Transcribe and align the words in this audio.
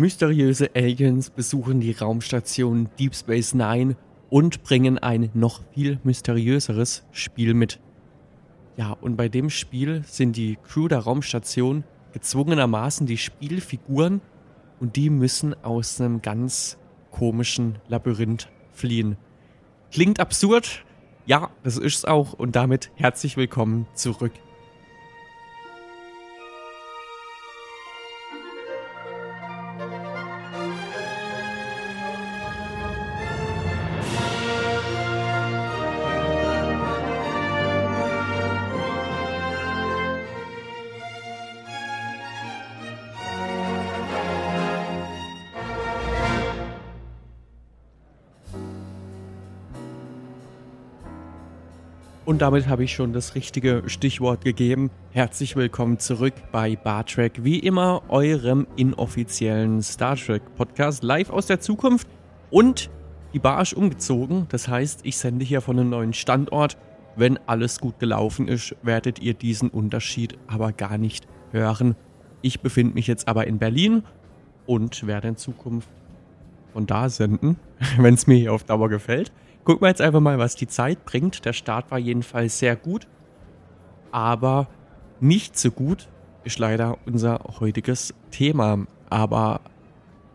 Mysteriöse 0.00 0.70
Aliens 0.74 1.28
besuchen 1.28 1.80
die 1.80 1.92
Raumstation 1.92 2.88
Deep 2.98 3.14
Space 3.14 3.52
Nine 3.52 3.96
und 4.30 4.62
bringen 4.62 4.96
ein 4.96 5.28
noch 5.34 5.60
viel 5.74 6.00
mysteriöseres 6.04 7.04
Spiel 7.12 7.52
mit. 7.52 7.80
Ja, 8.78 8.92
und 8.92 9.16
bei 9.16 9.28
dem 9.28 9.50
Spiel 9.50 10.02
sind 10.06 10.38
die 10.38 10.56
Crew 10.56 10.88
der 10.88 11.00
Raumstation 11.00 11.84
gezwungenermaßen 12.14 13.06
die 13.06 13.18
Spielfiguren 13.18 14.22
und 14.80 14.96
die 14.96 15.10
müssen 15.10 15.52
aus 15.62 16.00
einem 16.00 16.22
ganz 16.22 16.78
komischen 17.10 17.78
Labyrinth 17.88 18.48
fliehen. 18.72 19.18
Klingt 19.92 20.18
absurd? 20.18 20.82
Ja, 21.26 21.50
das 21.62 21.76
ist's 21.76 22.06
auch 22.06 22.32
und 22.32 22.56
damit 22.56 22.90
herzlich 22.94 23.36
willkommen 23.36 23.86
zurück 23.92 24.32
Und 52.30 52.42
damit 52.42 52.68
habe 52.68 52.84
ich 52.84 52.94
schon 52.94 53.12
das 53.12 53.34
richtige 53.34 53.82
Stichwort 53.86 54.44
gegeben. 54.44 54.92
Herzlich 55.10 55.56
willkommen 55.56 55.98
zurück 55.98 56.34
bei 56.52 56.76
Bar 56.76 57.04
Trek. 57.04 57.42
Wie 57.42 57.58
immer, 57.58 58.02
eurem 58.08 58.68
inoffiziellen 58.76 59.82
Star 59.82 60.14
Trek 60.14 60.40
Podcast 60.54 61.02
live 61.02 61.30
aus 61.30 61.46
der 61.46 61.58
Zukunft. 61.58 62.06
Und 62.48 62.88
die 63.34 63.40
Bar 63.40 63.60
ist 63.62 63.74
umgezogen. 63.74 64.46
Das 64.48 64.68
heißt, 64.68 65.00
ich 65.02 65.18
sende 65.18 65.44
hier 65.44 65.60
von 65.60 65.76
einem 65.76 65.90
neuen 65.90 66.12
Standort. 66.12 66.76
Wenn 67.16 67.36
alles 67.48 67.80
gut 67.80 67.98
gelaufen 67.98 68.46
ist, 68.46 68.76
werdet 68.82 69.18
ihr 69.18 69.34
diesen 69.34 69.68
Unterschied 69.68 70.38
aber 70.46 70.70
gar 70.70 70.98
nicht 70.98 71.26
hören. 71.50 71.96
Ich 72.42 72.60
befinde 72.60 72.94
mich 72.94 73.08
jetzt 73.08 73.26
aber 73.26 73.48
in 73.48 73.58
Berlin 73.58 74.04
und 74.66 75.04
werde 75.04 75.26
in 75.26 75.36
Zukunft 75.36 75.88
von 76.72 76.86
da 76.86 77.08
senden, 77.08 77.56
wenn 77.98 78.14
es 78.14 78.28
mir 78.28 78.36
hier 78.36 78.52
auf 78.52 78.62
Dauer 78.62 78.88
gefällt. 78.88 79.32
Gucken 79.64 79.82
wir 79.82 79.88
jetzt 79.88 80.00
einfach 80.00 80.20
mal, 80.20 80.38
was 80.38 80.56
die 80.56 80.66
Zeit 80.66 81.04
bringt. 81.04 81.44
Der 81.44 81.52
Start 81.52 81.90
war 81.90 81.98
jedenfalls 81.98 82.58
sehr 82.58 82.76
gut. 82.76 83.06
Aber 84.10 84.68
nicht 85.20 85.58
so 85.58 85.70
gut 85.70 86.08
ist 86.44 86.58
leider 86.58 86.96
unser 87.06 87.40
heutiges 87.60 88.14
Thema. 88.30 88.86
Aber 89.10 89.60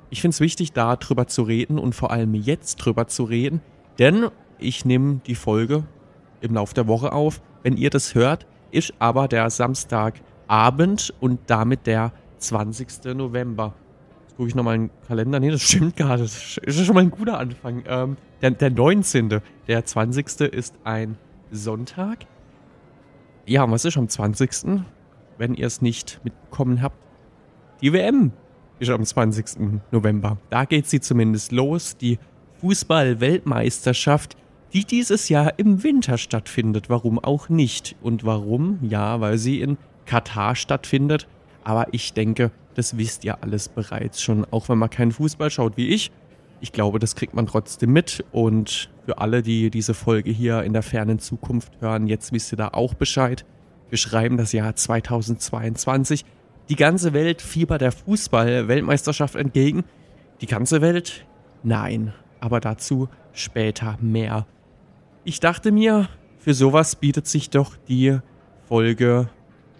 ich 0.09 0.21
finde 0.21 0.35
es 0.35 0.39
wichtig, 0.39 0.73
da 0.73 0.95
drüber 0.95 1.27
zu 1.27 1.43
reden 1.43 1.79
und 1.79 1.95
vor 1.95 2.11
allem 2.11 2.35
jetzt 2.35 2.77
drüber 2.77 3.07
zu 3.07 3.23
reden. 3.23 3.61
Denn 3.97 4.29
ich 4.59 4.85
nehme 4.85 5.21
die 5.25 5.35
Folge 5.35 5.83
im 6.41 6.53
Laufe 6.53 6.75
der 6.75 6.87
Woche 6.87 7.11
auf. 7.11 7.41
Wenn 7.63 7.77
ihr 7.77 7.89
das 7.89 8.13
hört, 8.13 8.45
ist 8.71 8.93
aber 8.99 9.27
der 9.27 9.49
Samstagabend 9.49 11.13
und 11.19 11.39
damit 11.47 11.87
der 11.87 12.11
20. 12.37 13.15
November 13.15 13.73
gucke 14.35 14.49
ich 14.49 14.55
nochmal 14.55 14.75
in 14.75 14.81
den 14.87 14.91
Kalender. 15.07 15.39
Nee, 15.39 15.51
das 15.51 15.63
stimmt 15.63 15.95
gar 15.95 16.17
nicht. 16.17 16.57
Das 16.65 16.75
ist 16.75 16.85
schon 16.85 16.95
mal 16.95 17.01
ein 17.01 17.11
guter 17.11 17.39
Anfang. 17.39 17.83
Ähm, 17.87 18.17
der, 18.45 18.51
der 18.51 18.69
19. 18.69 19.41
Der 19.67 19.85
20. 19.85 20.41
ist 20.53 20.75
ein 20.83 21.17
Sonntag. 21.51 22.25
Ja, 23.47 23.69
was 23.69 23.85
ist 23.85 23.97
am 23.97 24.07
20.? 24.07 24.83
Wenn 25.37 25.55
ihr 25.55 25.65
es 25.65 25.81
nicht 25.81 26.21
mitbekommen 26.23 26.81
habt. 26.81 26.97
Die 27.81 27.91
WM 27.91 28.31
ist 28.79 28.91
am 28.91 29.03
20. 29.03 29.81
November. 29.91 30.37
Da 30.49 30.65
geht 30.65 30.87
sie 30.87 30.99
zumindest 30.99 31.51
los. 31.51 31.97
Die 31.97 32.19
Fußball-Weltmeisterschaft, 32.61 34.37
die 34.73 34.85
dieses 34.85 35.29
Jahr 35.29 35.57
im 35.57 35.83
Winter 35.83 36.17
stattfindet. 36.17 36.89
Warum 36.89 37.17
auch 37.17 37.49
nicht? 37.49 37.95
Und 38.01 38.25
warum? 38.25 38.77
Ja, 38.83 39.21
weil 39.21 39.37
sie 39.39 39.59
in 39.59 39.77
Katar 40.05 40.55
stattfindet. 40.55 41.27
Aber 41.63 41.87
ich 41.91 42.13
denke, 42.13 42.51
das 42.75 42.97
wisst 42.97 43.25
ihr 43.25 43.41
alles 43.43 43.69
bereits 43.69 44.21
schon, 44.21 44.45
auch 44.51 44.69
wenn 44.69 44.77
man 44.77 44.89
keinen 44.91 45.11
Fußball 45.11 45.49
schaut 45.49 45.77
wie 45.77 45.87
ich. 45.87 46.11
Ich 46.61 46.71
glaube, 46.71 46.99
das 46.99 47.15
kriegt 47.15 47.33
man 47.33 47.47
trotzdem 47.47 47.91
mit. 47.91 48.23
Und 48.31 48.89
für 49.05 49.17
alle, 49.19 49.41
die 49.41 49.69
diese 49.69 49.93
Folge 49.93 50.31
hier 50.31 50.63
in 50.63 50.73
der 50.73 50.83
fernen 50.83 51.19
Zukunft 51.19 51.73
hören, 51.81 52.07
jetzt 52.07 52.31
wisst 52.31 52.53
ihr 52.53 52.57
da 52.57 52.69
auch 52.69 52.93
Bescheid. 52.93 53.45
Wir 53.89 53.97
schreiben 53.97 54.37
das 54.37 54.51
Jahr 54.51 54.75
2022. 54.75 56.25
Die 56.69 56.75
ganze 56.75 57.13
Welt 57.13 57.41
fiebert 57.41 57.81
der 57.81 57.91
Fußball-Weltmeisterschaft 57.91 59.35
entgegen. 59.35 59.83
Die 60.41 60.47
ganze 60.47 60.81
Welt? 60.81 61.25
Nein. 61.63 62.13
Aber 62.39 62.59
dazu 62.59 63.09
später 63.33 63.97
mehr. 64.01 64.45
Ich 65.23 65.39
dachte 65.39 65.71
mir, 65.71 66.09
für 66.39 66.53
sowas 66.53 66.95
bietet 66.95 67.27
sich 67.27 67.49
doch 67.49 67.75
die 67.87 68.19
Folge 68.67 69.29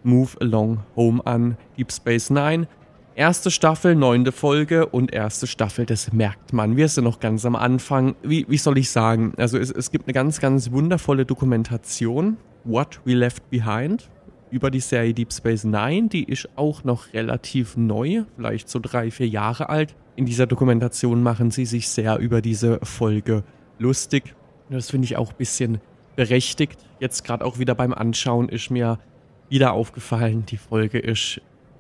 Move 0.04 0.32
Along 0.40 0.80
Home 0.96 1.26
an. 1.26 1.58
Deep 1.78 1.92
Space 1.92 2.30
Nine 2.30 2.68
Erste 3.18 3.50
Staffel, 3.50 3.96
neunte 3.96 4.34
Folge 4.34 4.88
und 4.88 5.14
erste 5.14 5.48
Staffel, 5.48 5.86
das 5.86 6.12
merkt 6.12 6.52
man. 6.52 6.76
Wir 6.76 6.90
sind 6.90 7.06
noch 7.06 7.22
ganz 7.22 7.46
am 7.46 7.56
Anfang. 7.56 8.14
Wie, 8.24 8.46
wie 8.50 8.58
soll 8.58 8.78
ich 8.78 8.90
sagen? 8.92 9.32
Also 9.38 9.58
es, 9.58 9.72
es 9.72 9.90
gibt 9.90 10.06
eine 10.08 10.14
ganz, 10.14 10.42
ganz 10.42 10.72
wundervolle 10.72 11.26
Dokumentation, 11.26 12.36
What 12.66 13.00
We 13.06 13.14
Left 13.14 13.50
Behind, 13.50 14.10
über 14.52 14.70
die 14.70 14.82
Serie 14.82 15.14
Deep 15.14 15.32
Space 15.32 15.64
Nine. 15.64 16.10
Die 16.10 16.26
ist 16.26 16.50
auch 16.58 16.84
noch 16.84 17.14
relativ 17.14 17.78
neu, 17.78 18.26
vielleicht 18.36 18.68
so 18.68 18.80
drei, 18.80 19.10
vier 19.12 19.30
Jahre 19.30 19.70
alt. 19.70 19.96
In 20.18 20.26
dieser 20.26 20.46
Dokumentation 20.46 21.24
machen 21.24 21.52
sie 21.52 21.66
sich 21.66 21.88
sehr 21.88 22.18
über 22.18 22.42
diese 22.42 22.82
Folge 22.84 23.46
lustig. 23.80 24.36
Das 24.70 24.90
finde 24.90 25.06
ich 25.06 25.16
auch 25.16 25.32
ein 25.32 25.38
bisschen 25.38 25.80
berechtigt. 26.18 26.82
Jetzt 27.00 27.24
gerade 27.24 27.46
auch 27.46 27.60
wieder 27.60 27.76
beim 27.76 27.94
Anschauen 27.94 28.50
ist 28.50 28.72
mir 28.72 29.00
wieder 29.48 29.72
aufgefallen, 29.72 30.46
die 30.46 30.58
Folge 30.58 31.00
ist 31.00 31.40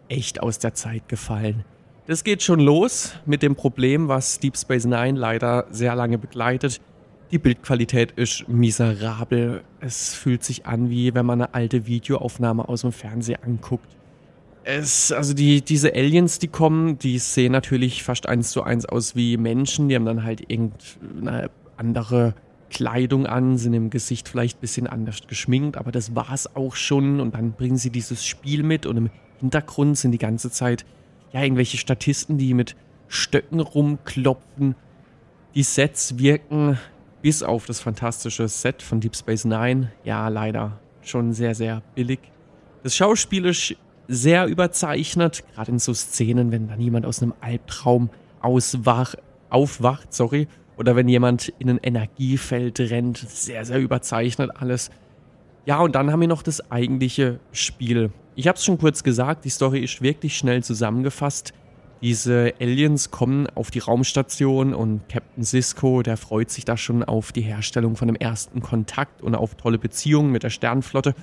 echt 0.09 0.41
aus 0.41 0.59
der 0.59 0.73
Zeit 0.73 1.07
gefallen. 1.09 1.65
Das 2.07 2.23
geht 2.23 2.43
schon 2.43 2.59
los 2.59 3.13
mit 3.25 3.41
dem 3.41 3.55
Problem, 3.55 4.07
was 4.07 4.39
Deep 4.39 4.57
Space 4.57 4.85
Nine 4.85 5.17
leider 5.17 5.65
sehr 5.71 5.95
lange 5.95 6.19
begleitet. 6.19 6.79
Die 7.31 7.39
Bildqualität 7.39 8.11
ist 8.11 8.47
miserabel. 8.47 9.63
Es 9.79 10.13
fühlt 10.13 10.43
sich 10.43 10.67
an, 10.67 10.91
wie 10.91 11.15
wenn 11.15 11.25
man 11.25 11.41
eine 11.41 11.53
alte 11.55 11.87
Videoaufnahme 11.87 12.69
aus 12.69 12.81
dem 12.81 12.91
Fernseher 12.91 13.43
anguckt. 13.43 13.95
Es, 14.63 15.11
also 15.11 15.33
die, 15.33 15.61
diese 15.61 15.93
Aliens, 15.93 16.37
die 16.37 16.47
kommen, 16.47 16.99
die 16.99 17.17
sehen 17.17 17.51
natürlich 17.51 18.03
fast 18.03 18.27
eins 18.27 18.51
zu 18.51 18.61
eins 18.61 18.85
aus 18.85 19.15
wie 19.15 19.37
Menschen. 19.37 19.89
Die 19.89 19.95
haben 19.95 20.05
dann 20.05 20.23
halt 20.23 20.51
irgendeine 20.51 21.49
andere 21.77 22.35
Kleidung 22.69 23.25
an, 23.25 23.57
sind 23.57 23.73
im 23.73 23.89
Gesicht 23.89 24.29
vielleicht 24.29 24.57
ein 24.57 24.61
bisschen 24.61 24.87
anders 24.87 25.21
geschminkt, 25.27 25.77
aber 25.77 25.91
das 25.91 26.15
war's 26.15 26.55
auch 26.55 26.75
schon. 26.75 27.19
Und 27.19 27.33
dann 27.33 27.53
bringen 27.53 27.77
sie 27.77 27.89
dieses 27.89 28.25
Spiel 28.25 28.63
mit 28.63 28.85
und 28.85 28.97
im 28.97 29.09
Hintergrund 29.39 29.97
sind 29.97 30.11
die 30.11 30.17
ganze 30.17 30.51
Zeit 30.51 30.85
ja 31.31 31.41
irgendwelche 31.41 31.77
Statisten, 31.77 32.37
die 32.37 32.53
mit 32.53 32.75
Stöcken 33.07 33.59
rumklopfen. 33.59 34.75
Die 35.53 35.63
Sets 35.63 36.17
wirken 36.17 36.77
bis 37.21 37.43
auf 37.43 37.65
das 37.65 37.79
fantastische 37.79 38.47
Set 38.47 38.81
von 38.81 38.99
Deep 38.99 39.15
Space 39.15 39.45
Nine 39.45 39.91
ja 40.03 40.27
leider 40.27 40.79
schon 41.01 41.33
sehr, 41.33 41.55
sehr 41.55 41.81
billig. 41.95 42.19
Das 42.83 42.95
Schauspiel 42.95 43.45
ist 43.45 43.75
sehr 44.07 44.45
überzeichnet, 44.45 45.43
gerade 45.53 45.71
in 45.71 45.79
so 45.79 45.93
Szenen, 45.93 46.51
wenn 46.51 46.67
dann 46.67 46.79
jemand 46.79 47.05
aus 47.05 47.21
einem 47.21 47.33
Albtraum 47.41 48.09
auswach, 48.41 49.15
aufwacht, 49.49 50.13
sorry, 50.13 50.47
oder 50.77 50.95
wenn 50.95 51.07
jemand 51.07 51.51
in 51.57 51.69
ein 51.69 51.79
Energiefeld 51.81 52.79
rennt, 52.79 53.17
sehr, 53.17 53.65
sehr 53.65 53.79
überzeichnet 53.79 54.51
alles. 54.55 54.91
Ja, 55.65 55.79
und 55.79 55.95
dann 55.95 56.11
haben 56.11 56.21
wir 56.21 56.27
noch 56.27 56.43
das 56.43 56.71
eigentliche 56.71 57.39
Spiel. 57.51 58.11
Ich 58.37 58.49
habe 58.49 58.57
es 58.57 58.65
schon 58.65 58.77
kurz 58.77 59.01
gesagt, 59.01 59.45
die 59.45 59.49
Story 59.49 59.79
ist 59.79 60.01
wirklich 60.01 60.37
schnell 60.37 60.61
zusammengefasst. 60.61 61.53
Diese 62.01 62.53
Aliens 62.59 63.09
kommen 63.09 63.47
auf 63.55 63.71
die 63.71 63.79
Raumstation 63.79 64.73
und 64.73 65.07
Captain 65.07 65.45
Cisco, 65.45 66.01
der 66.01 66.17
freut 66.17 66.49
sich 66.49 66.65
da 66.65 66.75
schon 66.75 67.01
auf 67.01 67.31
die 67.31 67.41
Herstellung 67.41 67.95
von 67.95 68.09
dem 68.09 68.17
ersten 68.17 68.61
Kontakt 68.61 69.21
und 69.21 69.35
auf 69.35 69.55
tolle 69.55 69.77
Beziehungen 69.77 70.33
mit 70.33 70.43
der 70.43 70.49
Sternflotte. 70.49 71.15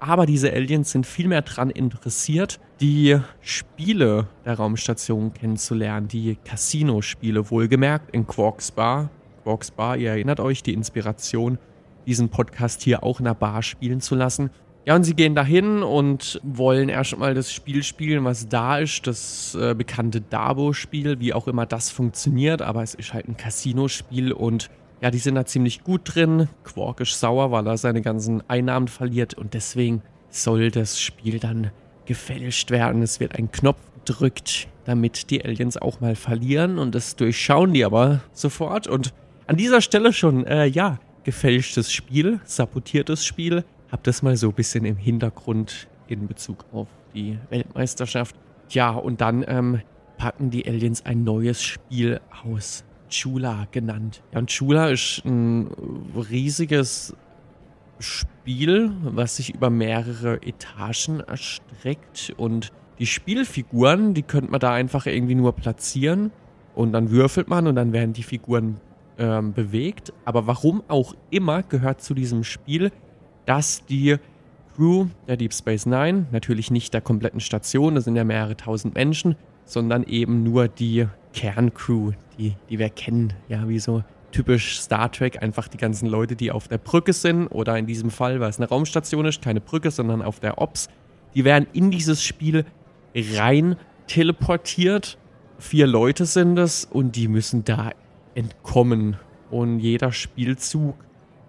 Aber 0.00 0.24
diese 0.24 0.50
Aliens 0.50 0.90
sind 0.90 1.06
viel 1.06 1.28
mehr 1.28 1.42
daran 1.42 1.68
interessiert, 1.68 2.58
die 2.80 3.18
Spiele 3.42 4.26
der 4.46 4.54
Raumstation 4.54 5.34
kennenzulernen, 5.34 6.08
die 6.08 6.36
Casino-Spiele, 6.42 7.50
wohlgemerkt 7.50 8.14
in 8.14 8.26
Quarks 8.26 8.70
Bar. 8.70 9.10
Quarks 9.42 9.70
Bar, 9.70 9.98
ihr 9.98 10.10
erinnert 10.10 10.40
euch, 10.40 10.62
die 10.62 10.72
Inspiration, 10.72 11.58
diesen 12.06 12.30
Podcast 12.30 12.82
hier 12.82 13.02
auch 13.02 13.18
in 13.18 13.26
der 13.26 13.34
Bar 13.34 13.62
spielen 13.62 14.00
zu 14.00 14.14
lassen. 14.14 14.50
Ja, 14.86 14.94
und 14.94 15.02
sie 15.02 15.14
gehen 15.14 15.34
dahin 15.34 15.82
und 15.82 16.40
wollen 16.44 16.88
erstmal 16.88 17.34
das 17.34 17.52
Spiel 17.52 17.82
spielen, 17.82 18.24
was 18.24 18.48
da 18.48 18.78
ist, 18.78 19.04
das 19.08 19.56
äh, 19.56 19.74
bekannte 19.74 20.20
Dabo-Spiel, 20.20 21.18
wie 21.18 21.34
auch 21.34 21.48
immer 21.48 21.66
das 21.66 21.90
funktioniert, 21.90 22.62
aber 22.62 22.84
es 22.84 22.94
ist 22.94 23.12
halt 23.12 23.26
ein 23.26 23.36
Casino-Spiel 23.36 24.30
und 24.30 24.70
ja, 25.00 25.10
die 25.10 25.18
sind 25.18 25.34
da 25.34 25.44
ziemlich 25.44 25.82
gut 25.82 26.02
drin. 26.04 26.48
Quark 26.62 27.00
ist 27.00 27.18
sauer, 27.18 27.50
weil 27.50 27.66
er 27.66 27.76
seine 27.78 28.00
ganzen 28.00 28.48
Einnahmen 28.48 28.86
verliert 28.86 29.34
und 29.34 29.54
deswegen 29.54 30.02
soll 30.30 30.70
das 30.70 31.00
Spiel 31.00 31.40
dann 31.40 31.72
gefälscht 32.04 32.70
werden. 32.70 33.02
Es 33.02 33.18
wird 33.18 33.34
ein 33.34 33.50
Knopf 33.50 33.80
drückt, 34.04 34.68
damit 34.84 35.30
die 35.30 35.44
Aliens 35.44 35.76
auch 35.76 36.00
mal 36.00 36.14
verlieren 36.14 36.78
und 36.78 36.94
das 36.94 37.16
durchschauen 37.16 37.74
die 37.74 37.84
aber 37.84 38.20
sofort 38.32 38.86
und 38.86 39.12
an 39.48 39.56
dieser 39.56 39.80
Stelle 39.80 40.12
schon, 40.12 40.46
äh, 40.46 40.66
ja, 40.66 41.00
gefälschtes 41.24 41.92
Spiel, 41.92 42.38
sabotiertes 42.44 43.24
Spiel, 43.24 43.64
hab 43.90 44.02
das 44.04 44.22
mal 44.22 44.36
so 44.36 44.48
ein 44.48 44.54
bisschen 44.54 44.84
im 44.84 44.96
Hintergrund 44.96 45.88
in 46.08 46.26
Bezug 46.26 46.64
auf 46.72 46.88
die 47.14 47.38
Weltmeisterschaft. 47.50 48.36
Ja, 48.70 48.90
und 48.90 49.20
dann 49.20 49.44
ähm, 49.46 49.80
packen 50.18 50.50
die 50.50 50.66
Aliens 50.66 51.04
ein 51.04 51.24
neues 51.24 51.62
Spiel 51.62 52.20
aus. 52.44 52.84
Chula 53.08 53.68
genannt. 53.70 54.22
Ja, 54.32 54.40
und 54.40 54.50
Chula 54.50 54.88
ist 54.88 55.22
ein 55.24 55.68
riesiges 56.28 57.14
Spiel, 57.98 58.92
was 59.02 59.36
sich 59.36 59.54
über 59.54 59.70
mehrere 59.70 60.42
Etagen 60.42 61.20
erstreckt 61.20 62.34
und 62.36 62.72
die 62.98 63.06
Spielfiguren, 63.06 64.14
die 64.14 64.22
könnte 64.22 64.50
man 64.50 64.60
da 64.60 64.72
einfach 64.72 65.06
irgendwie 65.06 65.34
nur 65.34 65.54
platzieren 65.54 66.32
und 66.74 66.92
dann 66.92 67.10
würfelt 67.10 67.48
man 67.48 67.66
und 67.66 67.76
dann 67.76 67.92
werden 67.92 68.12
die 68.12 68.22
Figuren 68.22 68.80
ähm, 69.18 69.52
bewegt. 69.52 70.12
Aber 70.24 70.46
warum 70.46 70.82
auch 70.88 71.14
immer 71.30 71.62
gehört 71.62 72.00
zu 72.00 72.14
diesem 72.14 72.42
Spiel, 72.44 72.90
dass 73.46 73.84
die 73.86 74.16
Crew 74.74 75.06
der 75.26 75.36
Deep 75.38 75.54
Space 75.54 75.86
Nine, 75.86 76.26
natürlich 76.32 76.70
nicht 76.70 76.92
der 76.92 77.00
kompletten 77.00 77.40
Station, 77.40 77.94
das 77.94 78.04
sind 78.04 78.16
ja 78.16 78.24
mehrere 78.24 78.56
tausend 78.56 78.94
Menschen, 78.94 79.36
sondern 79.64 80.04
eben 80.04 80.42
nur 80.42 80.68
die 80.68 81.06
Kerncrew, 81.32 82.12
die, 82.38 82.54
die 82.68 82.78
wir 82.78 82.90
kennen, 82.90 83.32
ja, 83.48 83.68
wie 83.68 83.78
so 83.78 84.04
typisch 84.32 84.80
Star 84.80 85.10
Trek, 85.10 85.42
einfach 85.42 85.68
die 85.68 85.78
ganzen 85.78 86.06
Leute, 86.06 86.36
die 86.36 86.50
auf 86.50 86.68
der 86.68 86.78
Brücke 86.78 87.12
sind 87.14 87.46
oder 87.48 87.78
in 87.78 87.86
diesem 87.86 88.10
Fall, 88.10 88.40
weil 88.40 88.50
es 88.50 88.58
eine 88.58 88.68
Raumstation 88.68 89.24
ist, 89.24 89.40
keine 89.40 89.60
Brücke, 89.60 89.90
sondern 89.90 90.20
auf 90.20 90.40
der 90.40 90.58
Ops, 90.58 90.88
die 91.34 91.44
werden 91.44 91.66
in 91.72 91.90
dieses 91.90 92.22
Spiel 92.22 92.66
rein 93.14 93.76
teleportiert. 94.06 95.18
Vier 95.58 95.86
Leute 95.86 96.26
sind 96.26 96.58
es 96.58 96.84
und 96.84 97.16
die 97.16 97.28
müssen 97.28 97.64
da 97.64 97.92
entkommen. 98.34 99.16
Und 99.50 99.78
jeder 99.78 100.12
Spielzug 100.12 100.96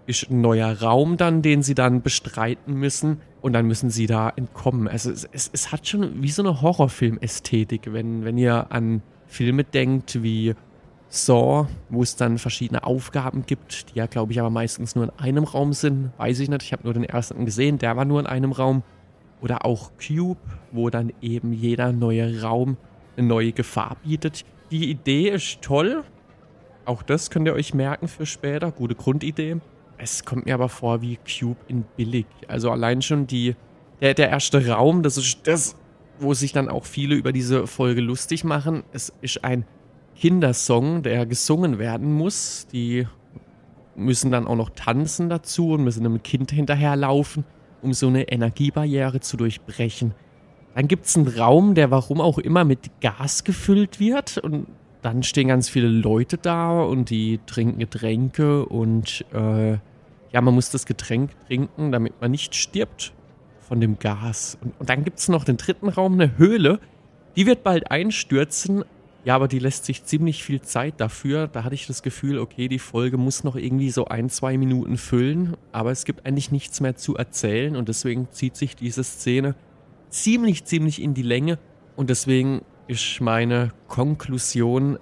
ist 0.08 0.30
ein 0.30 0.40
neuer 0.40 0.80
Raum 0.80 1.18
dann, 1.18 1.42
den 1.42 1.62
sie 1.62 1.74
dann 1.74 2.02
bestreiten 2.02 2.74
müssen. 2.74 3.20
Und 3.40 3.52
dann 3.52 3.66
müssen 3.66 3.90
sie 3.90 4.06
da 4.06 4.30
entkommen. 4.30 4.88
Also 4.88 5.10
es, 5.10 5.28
es, 5.30 5.50
es 5.52 5.70
hat 5.70 5.86
schon 5.86 6.22
wie 6.22 6.30
so 6.30 6.42
eine 6.42 6.60
Horrorfilm-Ästhetik, 6.60 7.92
wenn, 7.92 8.24
wenn 8.24 8.38
ihr 8.38 8.72
an 8.72 9.02
Filme 9.26 9.62
denkt 9.62 10.22
wie 10.22 10.54
Saw, 11.10 11.68
wo 11.90 12.02
es 12.02 12.16
dann 12.16 12.38
verschiedene 12.38 12.84
Aufgaben 12.84 13.44
gibt, 13.46 13.90
die 13.90 13.98
ja, 13.98 14.06
glaube 14.06 14.32
ich, 14.32 14.40
aber 14.40 14.50
meistens 14.50 14.96
nur 14.96 15.04
in 15.04 15.10
einem 15.18 15.44
Raum 15.44 15.72
sind. 15.72 16.10
Weiß 16.16 16.40
ich 16.40 16.48
nicht. 16.48 16.62
Ich 16.62 16.72
habe 16.72 16.84
nur 16.84 16.94
den 16.94 17.04
ersten 17.04 17.44
gesehen, 17.44 17.78
der 17.78 17.96
war 17.96 18.04
nur 18.04 18.20
in 18.20 18.26
einem 18.26 18.52
Raum. 18.52 18.82
Oder 19.40 19.64
auch 19.64 19.92
Cube, 20.04 20.40
wo 20.72 20.90
dann 20.90 21.12
eben 21.20 21.52
jeder 21.52 21.92
neue 21.92 22.42
Raum 22.42 22.76
eine 23.16 23.26
neue 23.26 23.52
Gefahr 23.52 23.98
bietet. 24.02 24.44
Die 24.70 24.90
Idee 24.90 25.28
ist 25.28 25.62
toll. 25.62 26.02
Auch 26.86 27.02
das 27.02 27.30
könnt 27.30 27.46
ihr 27.46 27.54
euch 27.54 27.74
merken 27.74 28.08
für 28.08 28.26
später. 28.26 28.72
Gute 28.72 28.94
Grundidee. 28.94 29.58
Es 29.98 30.24
kommt 30.24 30.46
mir 30.46 30.54
aber 30.54 30.68
vor 30.68 31.02
wie 31.02 31.18
Cube 31.18 31.58
in 31.66 31.84
billig. 31.96 32.26
Also 32.46 32.70
allein 32.70 33.02
schon 33.02 33.26
die, 33.26 33.56
der, 34.00 34.14
der 34.14 34.30
erste 34.30 34.68
Raum, 34.68 35.02
das 35.02 35.16
ist 35.16 35.40
das, 35.44 35.76
wo 36.20 36.34
sich 36.34 36.52
dann 36.52 36.68
auch 36.68 36.84
viele 36.84 37.16
über 37.16 37.32
diese 37.32 37.66
Folge 37.66 38.00
lustig 38.00 38.44
machen. 38.44 38.84
Es 38.92 39.12
ist 39.20 39.44
ein 39.44 39.64
Kindersong, 40.16 41.02
der 41.02 41.26
gesungen 41.26 41.78
werden 41.78 42.12
muss. 42.12 42.66
Die 42.72 43.06
müssen 43.96 44.30
dann 44.30 44.46
auch 44.46 44.56
noch 44.56 44.70
tanzen 44.70 45.28
dazu 45.28 45.72
und 45.72 45.84
müssen 45.84 46.06
einem 46.06 46.22
Kind 46.22 46.52
hinterherlaufen, 46.52 47.44
um 47.82 47.92
so 47.92 48.06
eine 48.06 48.28
Energiebarriere 48.28 49.20
zu 49.20 49.36
durchbrechen. 49.36 50.14
Dann 50.74 50.86
gibt 50.86 51.06
es 51.06 51.16
einen 51.16 51.26
Raum, 51.26 51.74
der 51.74 51.90
warum 51.90 52.20
auch 52.20 52.38
immer 52.38 52.64
mit 52.64 53.00
Gas 53.00 53.42
gefüllt 53.42 53.98
wird 53.98 54.38
und 54.38 54.68
dann 55.02 55.22
stehen 55.22 55.48
ganz 55.48 55.68
viele 55.68 55.88
Leute 55.88 56.38
da 56.38 56.82
und 56.82 57.10
die 57.10 57.40
trinken 57.46 57.78
Getränke 57.78 58.66
und 58.66 59.24
äh, 59.32 59.78
ja, 60.32 60.40
man 60.40 60.54
muss 60.54 60.70
das 60.70 60.86
Getränk 60.86 61.30
trinken, 61.46 61.92
damit 61.92 62.20
man 62.20 62.30
nicht 62.30 62.54
stirbt 62.54 63.12
von 63.60 63.80
dem 63.80 63.98
Gas. 63.98 64.58
Und, 64.62 64.78
und 64.78 64.88
dann 64.88 65.04
gibt 65.04 65.18
es 65.18 65.28
noch 65.28 65.44
den 65.44 65.56
dritten 65.56 65.88
Raum, 65.88 66.14
eine 66.14 66.36
Höhle. 66.38 66.80
Die 67.36 67.46
wird 67.46 67.62
bald 67.62 67.90
einstürzen, 67.90 68.84
ja, 69.24 69.34
aber 69.34 69.48
die 69.48 69.58
lässt 69.58 69.84
sich 69.84 70.04
ziemlich 70.04 70.42
viel 70.42 70.62
Zeit 70.62 70.94
dafür. 70.98 71.48
Da 71.48 71.64
hatte 71.64 71.74
ich 71.74 71.86
das 71.86 72.02
Gefühl, 72.02 72.38
okay, 72.38 72.68
die 72.68 72.78
Folge 72.78 73.18
muss 73.18 73.44
noch 73.44 73.56
irgendwie 73.56 73.90
so 73.90 74.06
ein, 74.06 74.30
zwei 74.30 74.56
Minuten 74.56 74.96
füllen, 74.96 75.56
aber 75.72 75.90
es 75.90 76.04
gibt 76.04 76.24
eigentlich 76.24 76.50
nichts 76.50 76.80
mehr 76.80 76.96
zu 76.96 77.16
erzählen 77.16 77.76
und 77.76 77.88
deswegen 77.88 78.28
zieht 78.30 78.56
sich 78.56 78.74
diese 78.76 79.04
Szene 79.04 79.54
ziemlich, 80.08 80.64
ziemlich 80.64 81.02
in 81.02 81.14
die 81.14 81.22
Länge 81.22 81.58
und 81.96 82.10
deswegen 82.10 82.62
ist 82.86 83.20
meine 83.20 83.72
Konklusion, 83.86 84.98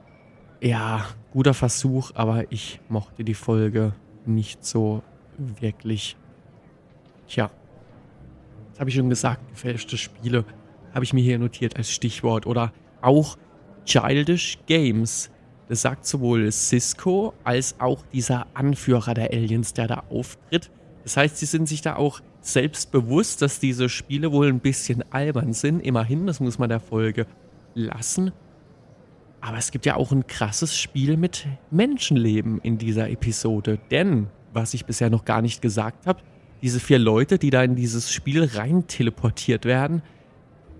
ja, 0.61 1.07
guter 1.31 1.55
Versuch, 1.55 2.11
aber 2.15 2.51
ich 2.51 2.81
mochte 2.89 3.23
die 3.23 3.35
Folge 3.35 3.93
nicht 4.25 4.65
so 4.65 5.03
wirklich. 5.39 6.17
Tja, 7.29 7.51
das 8.71 8.81
habe 8.81 8.91
ich 8.91 8.97
schon 8.97 9.09
gesagt, 9.09 9.49
gefälschte 9.51 9.97
Spiele 9.97 10.45
habe 10.93 11.05
ich 11.05 11.13
mir 11.13 11.23
hier 11.23 11.39
notiert 11.39 11.77
als 11.77 11.91
Stichwort 11.91 12.47
oder 12.47 12.73
auch 13.03 13.37
Childish 13.85 14.59
Games. 14.67 15.31
Das 15.69 15.83
sagt 15.83 16.07
sowohl 16.07 16.51
Cisco 16.53 17.35
als 17.45 17.81
auch 17.81 18.05
dieser 18.13 18.47
Anführer 18.55 19.15
der 19.15 19.31
Aliens, 19.33 19.73
der 19.73 19.89
da 19.89 20.05
auftritt. 20.11 20.71
Das 21.03 21.17
heißt, 21.17 21.39
sie 21.39 21.47
sind 21.47 21.69
sich 21.69 21.83
da 21.83 21.97
auch 21.97 22.21
selbst 22.41 22.93
bewusst, 22.93 23.43
dass 23.43 23.61
diese 23.61 23.89
Spiele 23.89 24.33
wohl 24.33 24.49
ein 24.49 24.61
bisschen 24.61 25.05
albern 25.13 25.53
sind. 25.53 25.81
Immerhin, 25.81 26.27
das 26.27 26.41
muss 26.41 26.59
man 26.59 26.69
der 26.69 26.81
Folge 26.81 27.27
lassen. 27.75 28.33
Aber 29.41 29.59
es 29.59 29.71
gibt 29.71 29.87
ja 29.87 29.97
auch 29.97 30.13
ein 30.13 30.27
krasses 30.27 30.77
Spiel 30.79 31.17
mit 31.17 31.47
Menschenleben 31.71 32.61
in 32.63 32.79
dieser 32.79 33.11
Episode. 33.11 33.79
Denn, 33.91 34.29
was 34.57 34.75
ich 34.75 34.87
bisher 34.87 35.11
noch 35.11 35.25
gar 35.25 35.43
nicht 35.43 35.63
gesagt 35.63 36.07
habe, 36.07 36.21
diese 36.63 36.81
vier 36.81 36.99
Leute, 36.99 37.39
die 37.39 37.51
da 37.51 37.63
in 37.63 37.77
dieses 37.77 38.11
Spiel 38.11 38.45
rein 38.45 38.87
teleportiert 38.89 39.65
werden, 39.65 40.03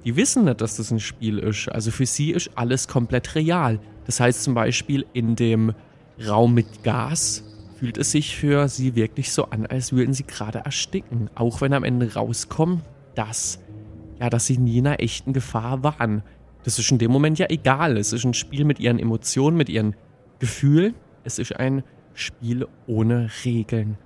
die 0.05 0.17
wissen 0.17 0.45
nicht, 0.45 0.61
dass 0.61 0.77
das 0.77 0.91
ein 0.91 1.01
Spiel 1.01 1.39
ist. 1.39 1.69
Also 1.69 1.91
für 1.91 2.07
sie 2.07 2.31
ist 2.31 2.51
alles 2.55 2.89
komplett 2.89 3.35
real. 3.35 3.79
Das 4.07 4.19
heißt 4.19 4.43
zum 4.43 4.55
Beispiel 4.55 5.05
in 5.13 5.37
dem 5.37 5.75
Raum 6.27 6.55
mit 6.55 6.83
Gas 6.83 7.45
fühlt 7.79 7.99
es 7.99 8.13
sich 8.13 8.37
für 8.37 8.69
sie 8.69 8.95
wirklich 8.95 9.31
so 9.31 9.51
an, 9.51 9.67
als 9.67 9.93
würden 9.93 10.15
sie 10.15 10.25
gerade 10.25 10.61
ersticken. 10.61 11.29
Auch 11.35 11.61
wenn 11.61 11.75
am 11.75 11.85
Ende 11.85 12.15
rauskommt, 12.15 12.83
dass, 13.15 13.59
ja, 14.19 14.31
dass 14.31 14.47
sie 14.47 14.57
nie 14.57 14.79
in 14.79 14.87
einer 14.87 15.01
echten 15.01 15.35
Gefahr 15.35 15.83
waren. 15.83 16.23
Das 16.65 16.79
ist 16.79 16.91
in 16.91 16.99
dem 16.99 17.11
Moment 17.11 17.39
ja 17.39 17.47
egal. 17.51 17.99
Es 17.99 18.15
ist 18.15 18.25
ein 18.25 18.33
Spiel 18.33 18.65
mit 18.65 18.81
ihren 18.81 18.99
Emotionen, 18.99 19.57
mit 19.57 19.69
ihren 19.69 19.95
Gefühlen. 20.39 20.95
Es 21.25 21.39
ist 21.39 21.55
ein 21.57 21.83
Spiel 22.17 22.67
ohne 22.89 23.31
Regeln. 23.45 23.97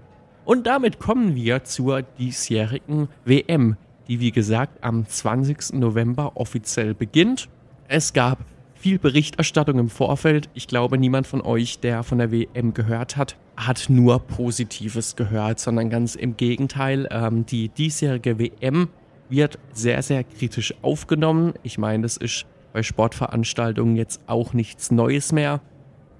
Und 0.44 0.66
damit 0.66 0.98
kommen 0.98 1.34
wir 1.34 1.64
zur 1.64 2.02
diesjährigen 2.02 3.08
WM 3.24 3.76
die 4.10 4.18
wie 4.18 4.32
gesagt 4.32 4.82
am 4.82 5.06
20. 5.06 5.74
November 5.74 6.32
offiziell 6.34 6.94
beginnt. 6.94 7.48
Es 7.86 8.12
gab 8.12 8.44
viel 8.74 8.98
Berichterstattung 8.98 9.78
im 9.78 9.88
Vorfeld. 9.88 10.50
Ich 10.52 10.66
glaube, 10.66 10.98
niemand 10.98 11.28
von 11.28 11.40
euch, 11.42 11.78
der 11.78 12.02
von 12.02 12.18
der 12.18 12.32
WM 12.32 12.74
gehört 12.74 13.16
hat, 13.16 13.36
hat 13.56 13.86
nur 13.88 14.18
Positives 14.18 15.14
gehört, 15.14 15.60
sondern 15.60 15.90
ganz 15.90 16.16
im 16.16 16.36
Gegenteil. 16.36 17.06
Ähm, 17.12 17.46
die 17.46 17.68
diesjährige 17.68 18.40
WM 18.40 18.88
wird 19.28 19.60
sehr, 19.72 20.02
sehr 20.02 20.24
kritisch 20.24 20.74
aufgenommen. 20.82 21.54
Ich 21.62 21.78
meine, 21.78 22.02
das 22.02 22.16
ist 22.16 22.46
bei 22.72 22.82
Sportveranstaltungen 22.82 23.94
jetzt 23.94 24.22
auch 24.26 24.54
nichts 24.54 24.90
Neues 24.90 25.30
mehr. 25.30 25.60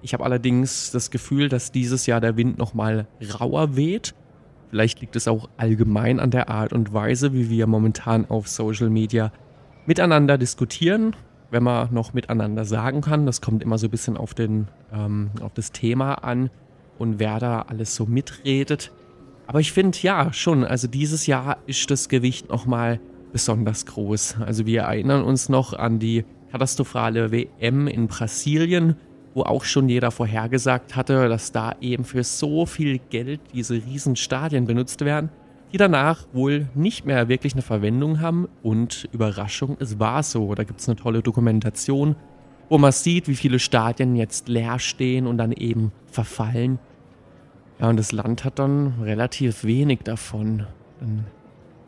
Ich 0.01 0.13
habe 0.13 0.23
allerdings 0.23 0.91
das 0.91 1.11
Gefühl, 1.11 1.49
dass 1.49 1.71
dieses 1.71 2.05
Jahr 2.05 2.21
der 2.21 2.37
Wind 2.37 2.57
nochmal 2.57 3.07
rauer 3.39 3.75
weht. 3.75 4.15
Vielleicht 4.69 5.01
liegt 5.01 5.15
es 5.15 5.27
auch 5.27 5.49
allgemein 5.57 6.19
an 6.19 6.31
der 6.31 6.49
Art 6.49 6.73
und 6.73 6.93
Weise, 6.93 7.33
wie 7.33 7.49
wir 7.49 7.67
momentan 7.67 8.25
auf 8.29 8.47
Social 8.47 8.89
Media 8.89 9.31
miteinander 9.85 10.37
diskutieren, 10.37 11.15
wenn 11.51 11.63
man 11.63 11.93
noch 11.93 12.13
miteinander 12.13 12.65
sagen 12.65 13.01
kann. 13.01 13.25
Das 13.25 13.41
kommt 13.41 13.61
immer 13.63 13.77
so 13.77 13.87
ein 13.87 13.91
bisschen 13.91 14.17
auf, 14.17 14.33
den, 14.33 14.69
ähm, 14.93 15.31
auf 15.41 15.53
das 15.53 15.71
Thema 15.71 16.15
an 16.23 16.49
und 16.97 17.19
wer 17.19 17.39
da 17.39 17.63
alles 17.63 17.95
so 17.95 18.05
mitredet. 18.05 18.91
Aber 19.47 19.59
ich 19.59 19.71
finde 19.71 19.97
ja 20.01 20.31
schon, 20.31 20.63
also 20.63 20.87
dieses 20.87 21.27
Jahr 21.27 21.57
ist 21.65 21.91
das 21.91 22.09
Gewicht 22.09 22.49
nochmal 22.49 22.99
besonders 23.33 23.85
groß. 23.85 24.37
Also 24.39 24.65
wir 24.65 24.83
erinnern 24.83 25.23
uns 25.23 25.49
noch 25.49 25.73
an 25.73 25.99
die 25.99 26.25
katastrophale 26.51 27.31
WM 27.31 27.87
in 27.87 28.07
Brasilien, 28.07 28.95
wo 29.33 29.43
auch 29.43 29.63
schon 29.63 29.89
jeder 29.89 30.11
vorhergesagt 30.11 30.95
hatte, 30.95 31.29
dass 31.29 31.51
da 31.51 31.75
eben 31.81 32.03
für 32.03 32.23
so 32.23 32.65
viel 32.65 32.99
Geld 33.09 33.41
diese 33.53 33.75
riesen 33.75 34.15
Stadien 34.15 34.65
benutzt 34.65 35.03
werden, 35.05 35.29
die 35.71 35.77
danach 35.77 36.27
wohl 36.33 36.67
nicht 36.75 37.05
mehr 37.05 37.29
wirklich 37.29 37.53
eine 37.53 37.61
Verwendung 37.61 38.19
haben. 38.19 38.47
Und 38.61 39.07
Überraschung, 39.11 39.77
es 39.79 39.99
war 39.99 40.23
so. 40.23 40.53
Da 40.55 40.63
gibt 40.63 40.81
es 40.81 40.89
eine 40.89 40.97
tolle 40.97 41.21
Dokumentation, 41.21 42.15
wo 42.69 42.77
man 42.77 42.91
sieht, 42.91 43.27
wie 43.27 43.35
viele 43.35 43.59
Stadien 43.59 44.15
jetzt 44.15 44.49
leer 44.49 44.79
stehen 44.79 45.27
und 45.27 45.37
dann 45.37 45.51
eben 45.51 45.91
verfallen. 46.07 46.79
Ja, 47.79 47.89
und 47.89 47.97
das 47.97 48.11
Land 48.11 48.43
hat 48.43 48.59
dann 48.59 48.95
relativ 49.01 49.63
wenig 49.63 49.99
davon. 50.03 50.65
Dann 50.99 51.25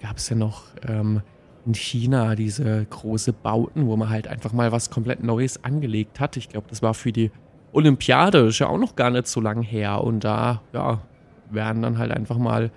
gab 0.01 0.17
es 0.17 0.29
ja 0.29 0.35
noch 0.35 0.63
ähm, 0.87 1.21
in 1.65 1.73
China 1.73 2.35
diese 2.35 2.85
große 2.85 3.33
Bauten, 3.33 3.87
wo 3.87 3.95
man 3.95 4.09
halt 4.09 4.27
einfach 4.27 4.53
mal 4.53 4.71
was 4.71 4.89
komplett 4.89 5.23
Neues 5.23 5.63
angelegt 5.63 6.19
hat. 6.19 6.37
Ich 6.37 6.49
glaube, 6.49 6.67
das 6.69 6.81
war 6.81 6.93
für 6.93 7.11
die 7.11 7.31
Olympiade, 7.71 8.39
ist 8.39 8.59
ja 8.59 8.67
auch 8.67 8.77
noch 8.77 8.95
gar 8.95 9.09
nicht 9.09 9.27
so 9.27 9.41
lang 9.41 9.61
her. 9.61 10.03
Und 10.03 10.23
da, 10.23 10.61
ja, 10.73 11.01
werden 11.49 11.81
dann 11.81 11.97
halt 11.97 12.11
einfach 12.11 12.37
mal 12.37 12.71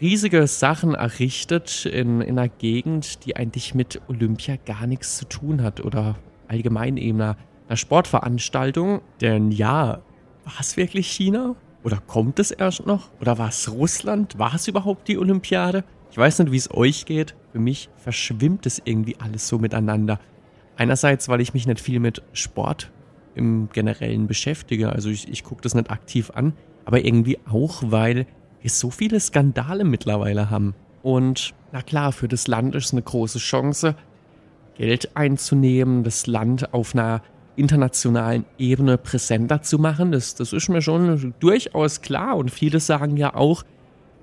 riesige 0.00 0.46
Sachen 0.46 0.94
errichtet 0.94 1.86
in, 1.86 2.20
in 2.20 2.38
einer 2.38 2.48
Gegend, 2.48 3.24
die 3.24 3.36
eigentlich 3.36 3.74
mit 3.74 4.00
Olympia 4.08 4.56
gar 4.64 4.86
nichts 4.86 5.16
zu 5.16 5.26
tun 5.26 5.62
hat 5.62 5.84
oder 5.84 6.16
allgemein 6.48 6.96
eben 6.96 7.20
einer, 7.20 7.36
einer 7.68 7.76
Sportveranstaltung. 7.76 9.00
Denn 9.20 9.50
ja, 9.50 10.00
war 10.44 10.60
es 10.60 10.76
wirklich 10.76 11.08
China? 11.08 11.56
Oder 11.82 11.98
kommt 12.04 12.40
es 12.40 12.50
erst 12.50 12.84
noch? 12.84 13.10
Oder 13.20 13.38
war 13.38 13.48
es 13.48 13.70
Russland? 13.70 14.38
War 14.38 14.54
es 14.54 14.66
überhaupt 14.66 15.06
die 15.06 15.18
Olympiade? 15.18 15.84
Ich 16.10 16.18
weiß 16.18 16.38
nicht, 16.38 16.52
wie 16.52 16.56
es 16.56 16.72
euch 16.72 17.06
geht. 17.06 17.34
Für 17.52 17.58
mich 17.58 17.88
verschwimmt 17.96 18.66
es 18.66 18.80
irgendwie 18.84 19.16
alles 19.18 19.48
so 19.48 19.58
miteinander. 19.58 20.20
Einerseits, 20.76 21.28
weil 21.28 21.40
ich 21.40 21.54
mich 21.54 21.66
nicht 21.66 21.80
viel 21.80 22.00
mit 22.00 22.22
Sport 22.32 22.90
im 23.34 23.68
Generellen 23.72 24.26
beschäftige. 24.26 24.90
Also 24.90 25.10
ich, 25.10 25.28
ich 25.28 25.44
gucke 25.44 25.62
das 25.62 25.74
nicht 25.74 25.90
aktiv 25.90 26.30
an. 26.34 26.52
Aber 26.84 27.04
irgendwie 27.04 27.38
auch, 27.50 27.82
weil 27.86 28.26
wir 28.60 28.70
so 28.70 28.90
viele 28.90 29.20
Skandale 29.20 29.84
mittlerweile 29.84 30.50
haben. 30.50 30.74
Und 31.02 31.54
na 31.72 31.82
klar, 31.82 32.12
für 32.12 32.28
das 32.28 32.48
Land 32.48 32.74
ist 32.74 32.86
es 32.86 32.92
eine 32.92 33.02
große 33.02 33.38
Chance, 33.38 33.94
Geld 34.76 35.16
einzunehmen, 35.16 36.04
das 36.04 36.26
Land 36.26 36.74
auf 36.74 36.94
einer 36.94 37.22
internationalen 37.56 38.44
Ebene 38.58 38.98
präsenter 38.98 39.62
zu 39.62 39.78
machen. 39.78 40.12
Das, 40.12 40.34
das 40.34 40.52
ist 40.52 40.68
mir 40.68 40.82
schon 40.82 41.34
durchaus 41.40 42.00
klar. 42.02 42.36
Und 42.36 42.50
viele 42.50 42.80
sagen 42.80 43.16
ja 43.16 43.34
auch, 43.34 43.64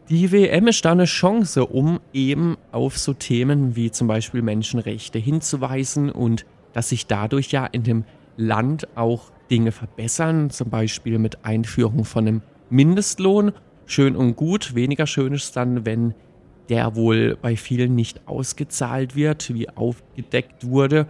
die 0.10 0.31
WM 0.31 0.67
ist 0.67 0.83
da 0.86 0.91
eine 0.91 1.05
Chance, 1.05 1.65
um 1.65 2.00
eben 2.13 2.57
auf 2.72 2.98
so 2.98 3.13
Themen 3.13 3.75
wie 3.75 3.91
zum 3.91 4.07
Beispiel 4.07 4.41
Menschenrechte 4.41 5.19
hinzuweisen 5.19 6.10
und 6.10 6.45
dass 6.74 6.89
sich 6.89 7.07
dadurch 7.07 7.51
ja 7.51 7.65
in 7.65 7.83
dem 7.83 8.03
Land 8.36 8.88
auch 8.95 9.31
Dinge 9.50 9.72
verbessern, 9.72 10.50
zum 10.50 10.69
Beispiel 10.69 11.19
mit 11.19 11.45
Einführung 11.45 12.05
von 12.05 12.27
einem 12.27 12.41
Mindestlohn. 12.69 13.53
Schön 13.86 14.15
und 14.15 14.36
gut, 14.36 14.75
weniger 14.75 15.07
schön 15.07 15.33
ist 15.33 15.55
dann, 15.55 15.86
wenn 15.86 16.13
der 16.69 16.95
wohl 16.95 17.38
bei 17.41 17.55
vielen 17.55 17.95
nicht 17.95 18.27
ausgezahlt 18.27 19.15
wird, 19.15 19.53
wie 19.53 19.69
aufgedeckt 19.69 20.67
wurde. 20.67 21.07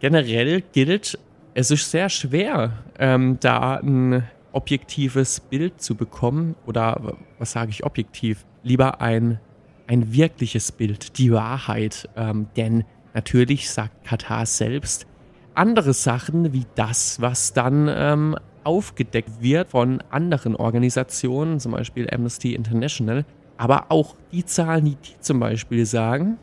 Generell 0.00 0.62
gilt, 0.72 1.18
es 1.54 1.70
ist 1.70 1.90
sehr 1.90 2.08
schwer, 2.08 2.72
ähm, 2.98 3.38
da 3.40 3.76
ein 3.76 4.24
objektives 4.56 5.40
Bild 5.40 5.80
zu 5.80 5.94
bekommen. 5.94 6.56
Oder 6.66 7.14
was 7.38 7.52
sage 7.52 7.70
ich 7.70 7.84
objektiv? 7.84 8.44
Lieber 8.62 9.00
ein, 9.00 9.38
ein 9.86 10.12
wirkliches 10.12 10.72
Bild, 10.72 11.18
die 11.18 11.30
Wahrheit. 11.30 12.08
Ähm, 12.16 12.48
denn 12.56 12.84
natürlich 13.14 13.70
sagt 13.70 14.04
Katar 14.04 14.46
selbst 14.46 15.06
andere 15.54 15.94
Sachen 15.94 16.52
wie 16.52 16.66
das, 16.74 17.20
was 17.20 17.52
dann 17.52 17.88
ähm, 17.90 18.36
aufgedeckt 18.64 19.40
wird 19.40 19.70
von 19.70 20.02
anderen 20.10 20.56
Organisationen, 20.56 21.60
zum 21.60 21.72
Beispiel 21.72 22.08
Amnesty 22.10 22.54
International. 22.54 23.24
Aber 23.56 23.86
auch 23.90 24.16
die 24.32 24.44
Zahlen, 24.44 24.84
die 24.84 24.96
die 24.96 25.20
zum 25.20 25.40
Beispiel 25.40 25.86
sagen, 25.86 26.38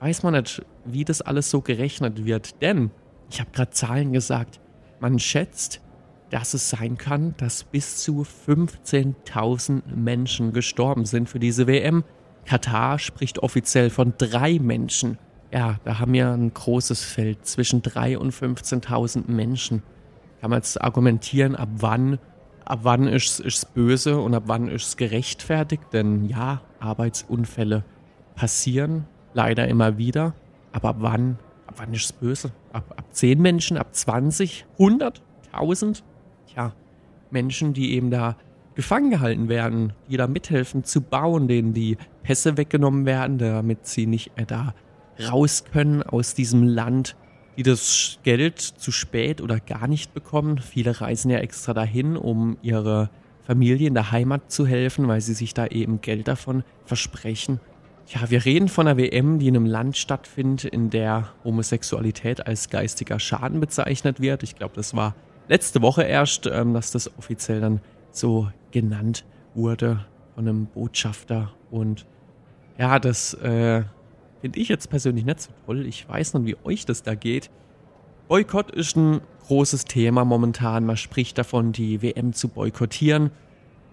weiß 0.00 0.22
man 0.22 0.34
nicht, 0.34 0.62
wie 0.84 1.04
das 1.04 1.22
alles 1.22 1.50
so 1.50 1.60
gerechnet 1.60 2.24
wird. 2.24 2.60
Denn 2.62 2.90
ich 3.30 3.40
habe 3.40 3.50
gerade 3.52 3.70
Zahlen 3.70 4.12
gesagt. 4.12 4.60
Man 5.00 5.20
schätzt, 5.20 5.80
dass 6.30 6.54
es 6.54 6.70
sein 6.70 6.98
kann, 6.98 7.34
dass 7.38 7.64
bis 7.64 7.98
zu 7.98 8.24
15.000 8.46 9.82
Menschen 9.94 10.52
gestorben 10.52 11.04
sind 11.04 11.28
für 11.28 11.38
diese 11.38 11.66
WM. 11.66 12.04
Katar 12.44 12.98
spricht 12.98 13.40
offiziell 13.40 13.90
von 13.90 14.14
drei 14.18 14.58
Menschen. 14.58 15.18
Ja, 15.52 15.78
da 15.84 15.98
haben 15.98 16.12
wir 16.12 16.30
ein 16.30 16.52
großes 16.52 17.02
Feld 17.04 17.46
zwischen 17.46 17.82
drei 17.82 18.18
und 18.18 18.32
15.000 18.32 19.30
Menschen. 19.30 19.82
Kann 20.40 20.50
man 20.50 20.58
jetzt 20.58 20.80
argumentieren, 20.80 21.56
ab 21.56 21.68
wann, 21.78 22.18
ab 22.64 22.80
wann 22.82 23.08
ist 23.08 23.40
es 23.40 23.64
böse 23.64 24.20
und 24.20 24.34
ab 24.34 24.44
wann 24.46 24.68
ist 24.68 24.88
es 24.88 24.96
gerechtfertigt? 24.96 25.84
Denn 25.92 26.26
ja, 26.26 26.62
Arbeitsunfälle 26.80 27.84
passieren 28.34 29.06
leider 29.32 29.66
immer 29.68 29.98
wieder. 29.98 30.34
Aber 30.72 30.90
ab 30.90 30.96
wann 31.00 31.38
ab 31.68 31.74
wann 31.78 31.94
ist 31.94 32.04
es 32.04 32.12
böse? 32.12 32.50
Ab, 32.72 32.94
ab 32.96 33.04
10 33.12 33.40
Menschen, 33.40 33.76
ab 33.76 33.94
20, 33.94 34.66
100, 34.78 35.22
1000? 35.52 36.02
Tja, 36.58 36.72
Menschen, 37.30 37.72
die 37.72 37.92
eben 37.92 38.10
da 38.10 38.36
gefangen 38.74 39.10
gehalten 39.10 39.48
werden, 39.48 39.92
die 40.10 40.16
da 40.16 40.26
mithelfen 40.26 40.82
zu 40.82 41.02
bauen, 41.02 41.46
denen 41.46 41.72
die 41.72 41.96
Pässe 42.24 42.56
weggenommen 42.56 43.06
werden, 43.06 43.38
damit 43.38 43.86
sie 43.86 44.06
nicht 44.06 44.36
mehr 44.36 44.46
da 44.46 44.74
raus 45.30 45.64
können 45.70 46.02
aus 46.02 46.34
diesem 46.34 46.64
Land, 46.64 47.14
die 47.56 47.62
das 47.62 48.18
Geld 48.24 48.58
zu 48.58 48.90
spät 48.90 49.40
oder 49.40 49.60
gar 49.60 49.86
nicht 49.86 50.14
bekommen. 50.14 50.58
Viele 50.58 51.00
reisen 51.00 51.30
ja 51.30 51.38
extra 51.38 51.74
dahin, 51.74 52.16
um 52.16 52.56
ihre 52.62 53.08
Familie 53.46 53.86
in 53.86 53.94
der 53.94 54.10
Heimat 54.10 54.50
zu 54.50 54.66
helfen, 54.66 55.06
weil 55.06 55.20
sie 55.20 55.34
sich 55.34 55.54
da 55.54 55.68
eben 55.68 56.00
Geld 56.00 56.26
davon 56.26 56.64
versprechen. 56.86 57.60
Ja, 58.08 58.30
wir 58.30 58.44
reden 58.44 58.66
von 58.66 58.88
einer 58.88 58.98
WM, 58.98 59.38
die 59.38 59.46
in 59.46 59.54
einem 59.54 59.66
Land 59.66 59.96
stattfindet, 59.96 60.64
in 60.64 60.90
der 60.90 61.28
Homosexualität 61.44 62.48
als 62.48 62.68
geistiger 62.68 63.20
Schaden 63.20 63.60
bezeichnet 63.60 64.20
wird. 64.20 64.42
Ich 64.42 64.56
glaube, 64.56 64.74
das 64.74 64.96
war 64.96 65.14
letzte 65.48 65.82
Woche 65.82 66.02
erst, 66.02 66.46
ähm, 66.46 66.74
dass 66.74 66.92
das 66.92 67.16
offiziell 67.18 67.60
dann 67.60 67.80
so 68.10 68.48
genannt 68.70 69.24
wurde 69.54 70.04
von 70.34 70.46
einem 70.46 70.66
Botschafter. 70.66 71.52
Und 71.70 72.06
ja, 72.78 72.98
das 72.98 73.34
äh, 73.34 73.82
finde 74.40 74.58
ich 74.58 74.68
jetzt 74.68 74.90
persönlich 74.90 75.24
nicht 75.24 75.40
so 75.40 75.50
toll. 75.66 75.86
Ich 75.86 76.08
weiß 76.08 76.34
nicht, 76.34 76.46
wie 76.46 76.56
euch 76.64 76.86
das 76.86 77.02
da 77.02 77.14
geht. 77.14 77.50
Boykott 78.28 78.70
ist 78.70 78.96
ein 78.96 79.20
großes 79.46 79.86
Thema 79.86 80.24
momentan. 80.24 80.84
Man 80.84 80.96
spricht 80.96 81.38
davon, 81.38 81.72
die 81.72 82.02
WM 82.02 82.34
zu 82.34 82.48
boykottieren. 82.48 83.30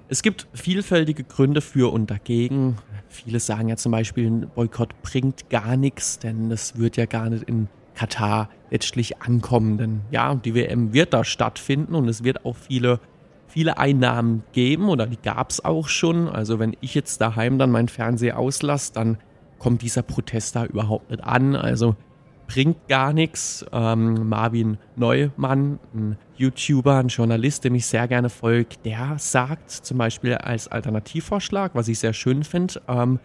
Es 0.07 0.21
gibt 0.21 0.47
vielfältige 0.53 1.23
Gründe 1.23 1.61
für 1.61 1.91
und 1.91 2.11
dagegen. 2.11 2.77
Viele 3.09 3.39
sagen 3.39 3.69
ja 3.69 3.77
zum 3.77 3.91
Beispiel, 3.91 4.27
ein 4.27 4.51
Boykott 4.53 5.01
bringt 5.01 5.49
gar 5.49 5.77
nichts, 5.77 6.19
denn 6.19 6.51
es 6.51 6.77
wird 6.77 6.97
ja 6.97 7.05
gar 7.05 7.29
nicht 7.29 7.43
in 7.43 7.69
Katar 7.95 8.49
letztlich 8.69 9.21
ankommen. 9.21 9.77
Denn 9.77 10.01
ja, 10.11 10.35
die 10.35 10.53
WM 10.53 10.93
wird 10.93 11.13
da 11.13 11.23
stattfinden 11.23 11.95
und 11.95 12.07
es 12.07 12.23
wird 12.23 12.45
auch 12.45 12.55
viele, 12.55 12.99
viele 13.47 13.77
Einnahmen 13.77 14.43
geben 14.51 14.89
oder 14.89 15.07
die 15.07 15.21
gab 15.21 15.49
es 15.49 15.63
auch 15.63 15.87
schon. 15.87 16.27
Also 16.27 16.59
wenn 16.59 16.75
ich 16.81 16.93
jetzt 16.93 17.21
daheim 17.21 17.57
dann 17.57 17.71
meinen 17.71 17.87
Fernseher 17.87 18.37
auslasse, 18.37 18.93
dann 18.93 19.17
kommt 19.57 19.81
dieser 19.81 20.03
Protest 20.03 20.55
da 20.55 20.65
überhaupt 20.65 21.09
nicht 21.09 21.23
an. 21.23 21.55
Also 21.55 21.95
bringt 22.47 22.87
gar 22.87 23.13
nichts. 23.13 23.65
Ähm, 23.71 24.29
Marvin 24.29 24.77
Neumann, 24.95 25.79
ein 25.93 26.17
YouTuber, 26.37 26.97
ein 26.97 27.07
Journalist, 27.07 27.63
dem 27.63 27.75
ich 27.75 27.85
sehr 27.85 28.07
gerne 28.07 28.29
folge, 28.29 28.75
der 28.83 29.15
sagt 29.17 29.71
zum 29.71 29.97
Beispiel 29.97 30.35
als 30.35 30.67
Alternativvorschlag, 30.67 31.71
was 31.73 31.87
ich 31.87 31.99
sehr 31.99 32.13
schön 32.13 32.43
finde, 32.43 32.81
ähm, 32.87 33.19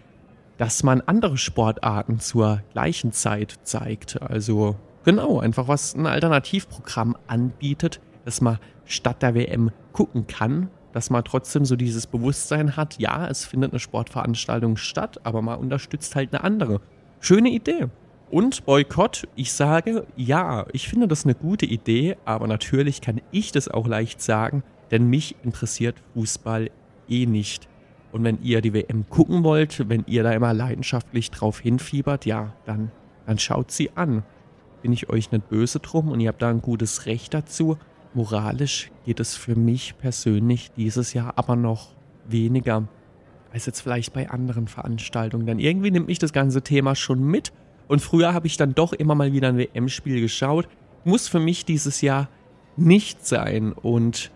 dass 0.61 0.83
man 0.83 1.01
andere 1.01 1.39
Sportarten 1.39 2.21
zur 2.21 2.61
gleichen 2.75 3.13
Zeit 3.13 3.61
zeigt. 3.63 4.21
Also 4.21 4.77
genau, 5.05 5.41
einfach 5.41 5.69
was 5.69 5.95
ein 5.95 6.07
Alternativprogramm 6.07 7.17
anbietet, 7.27 7.99
dass 8.27 8.43
man 8.43 8.59
statt 8.85 9.23
der 9.23 9.35
WM 9.35 9.71
gucken 9.95 10.27
kann, 10.27 10.69
dass 10.93 11.09
man 11.09 11.25
trotzdem 11.25 11.65
so 11.65 11.77
dieses 11.77 12.07
Bewusstsein 12.07 12.77
hat, 12.77 12.99
ja, 12.99 13.27
es 13.27 13.47
findet 13.47 13.73
eine 13.73 13.81
Sportveranstaltung 13.81 14.77
statt, 14.77 15.19
aber 15.25 15.41
man 15.41 15.59
unterstützt 15.59 16.15
halt 16.15 16.35
eine 16.35 16.45
andere. 16.45 16.83
Schöne 17.21 17.49
Idee. 17.49 17.87
Und 18.31 18.67
Boykott, 18.67 19.29
ich 19.37 19.55
sage, 19.55 20.07
ja, 20.15 20.67
ich 20.75 20.91
finde 20.91 21.09
das 21.09 21.25
eine 21.25 21.35
gute 21.35 21.65
Idee, 21.65 22.19
aber 22.27 22.47
natürlich 22.47 23.01
kann 23.01 23.23
ich 23.31 23.51
das 23.51 23.69
auch 23.69 23.87
leicht 23.87 24.21
sagen, 24.21 24.63
denn 24.91 25.09
mich 25.09 25.37
interessiert 25.43 25.97
Fußball 26.13 26.69
eh 27.09 27.25
nicht. 27.25 27.70
Und 28.13 28.25
wenn 28.25 28.43
ihr 28.43 28.61
die 28.61 28.75
WM 28.75 29.09
gucken 29.09 29.45
wollt, 29.45 29.89
wenn 29.89 30.05
ihr 30.07 30.23
da 30.23 30.33
immer 30.33 30.53
leidenschaftlich 30.53 31.31
drauf 31.31 31.61
hinfiebert, 31.61 32.27
ja, 32.27 32.53
dann, 32.65 32.91
dann 33.27 33.39
schaut 33.39 33.71
sie 33.71 33.91
an. 33.95 34.25
Bin 34.83 34.93
ich 34.93 35.09
euch 35.11 35.31
nicht 35.31 35.49
böse 35.49 35.79
drum 35.79 36.09
und 36.09 36.21
ihr 36.21 36.29
habt 36.29 36.43
da 36.43 36.51
ein 36.51 36.63
gutes 36.63 37.07
Recht 37.07 37.35
dazu. 37.35 37.77
Moralisch 38.15 38.91
geht 39.05 39.21
es 39.21 39.37
für 39.37 39.55
mich 39.55 39.97
persönlich 39.99 40.73
dieses 40.73 41.13
Jahr 41.13 41.35
aber 41.37 41.55
noch 41.55 41.95
weniger 42.27 42.89
als 43.53 43.67
jetzt 43.67 43.81
vielleicht 43.81 44.13
bei 44.13 44.31
anderen 44.31 44.69
Veranstaltungen. 44.69 45.47
Denn 45.47 45.59
irgendwie 45.59 45.91
nimmt 45.91 46.07
mich 46.07 46.19
das 46.19 46.33
ganze 46.33 46.63
Thema 46.63 46.95
schon 46.95 47.23
mit 47.23 47.53
und 47.89 48.01
früher 48.01 48.33
habe 48.33 48.47
ich 48.47 48.57
dann 48.57 48.75
doch 48.75 48.93
immer 48.93 49.17
mal 49.17 49.33
wieder 49.33 49.49
ein 49.49 49.59
WM-Spiel 49.59 50.21
geschaut. 50.21 50.69
Muss 51.05 51.27
für 51.27 51.41
mich 51.41 51.65
dieses 51.65 52.01
Jahr 52.01 52.29
nicht 52.77 53.27
sein. 53.27 53.73
Und 53.73 54.31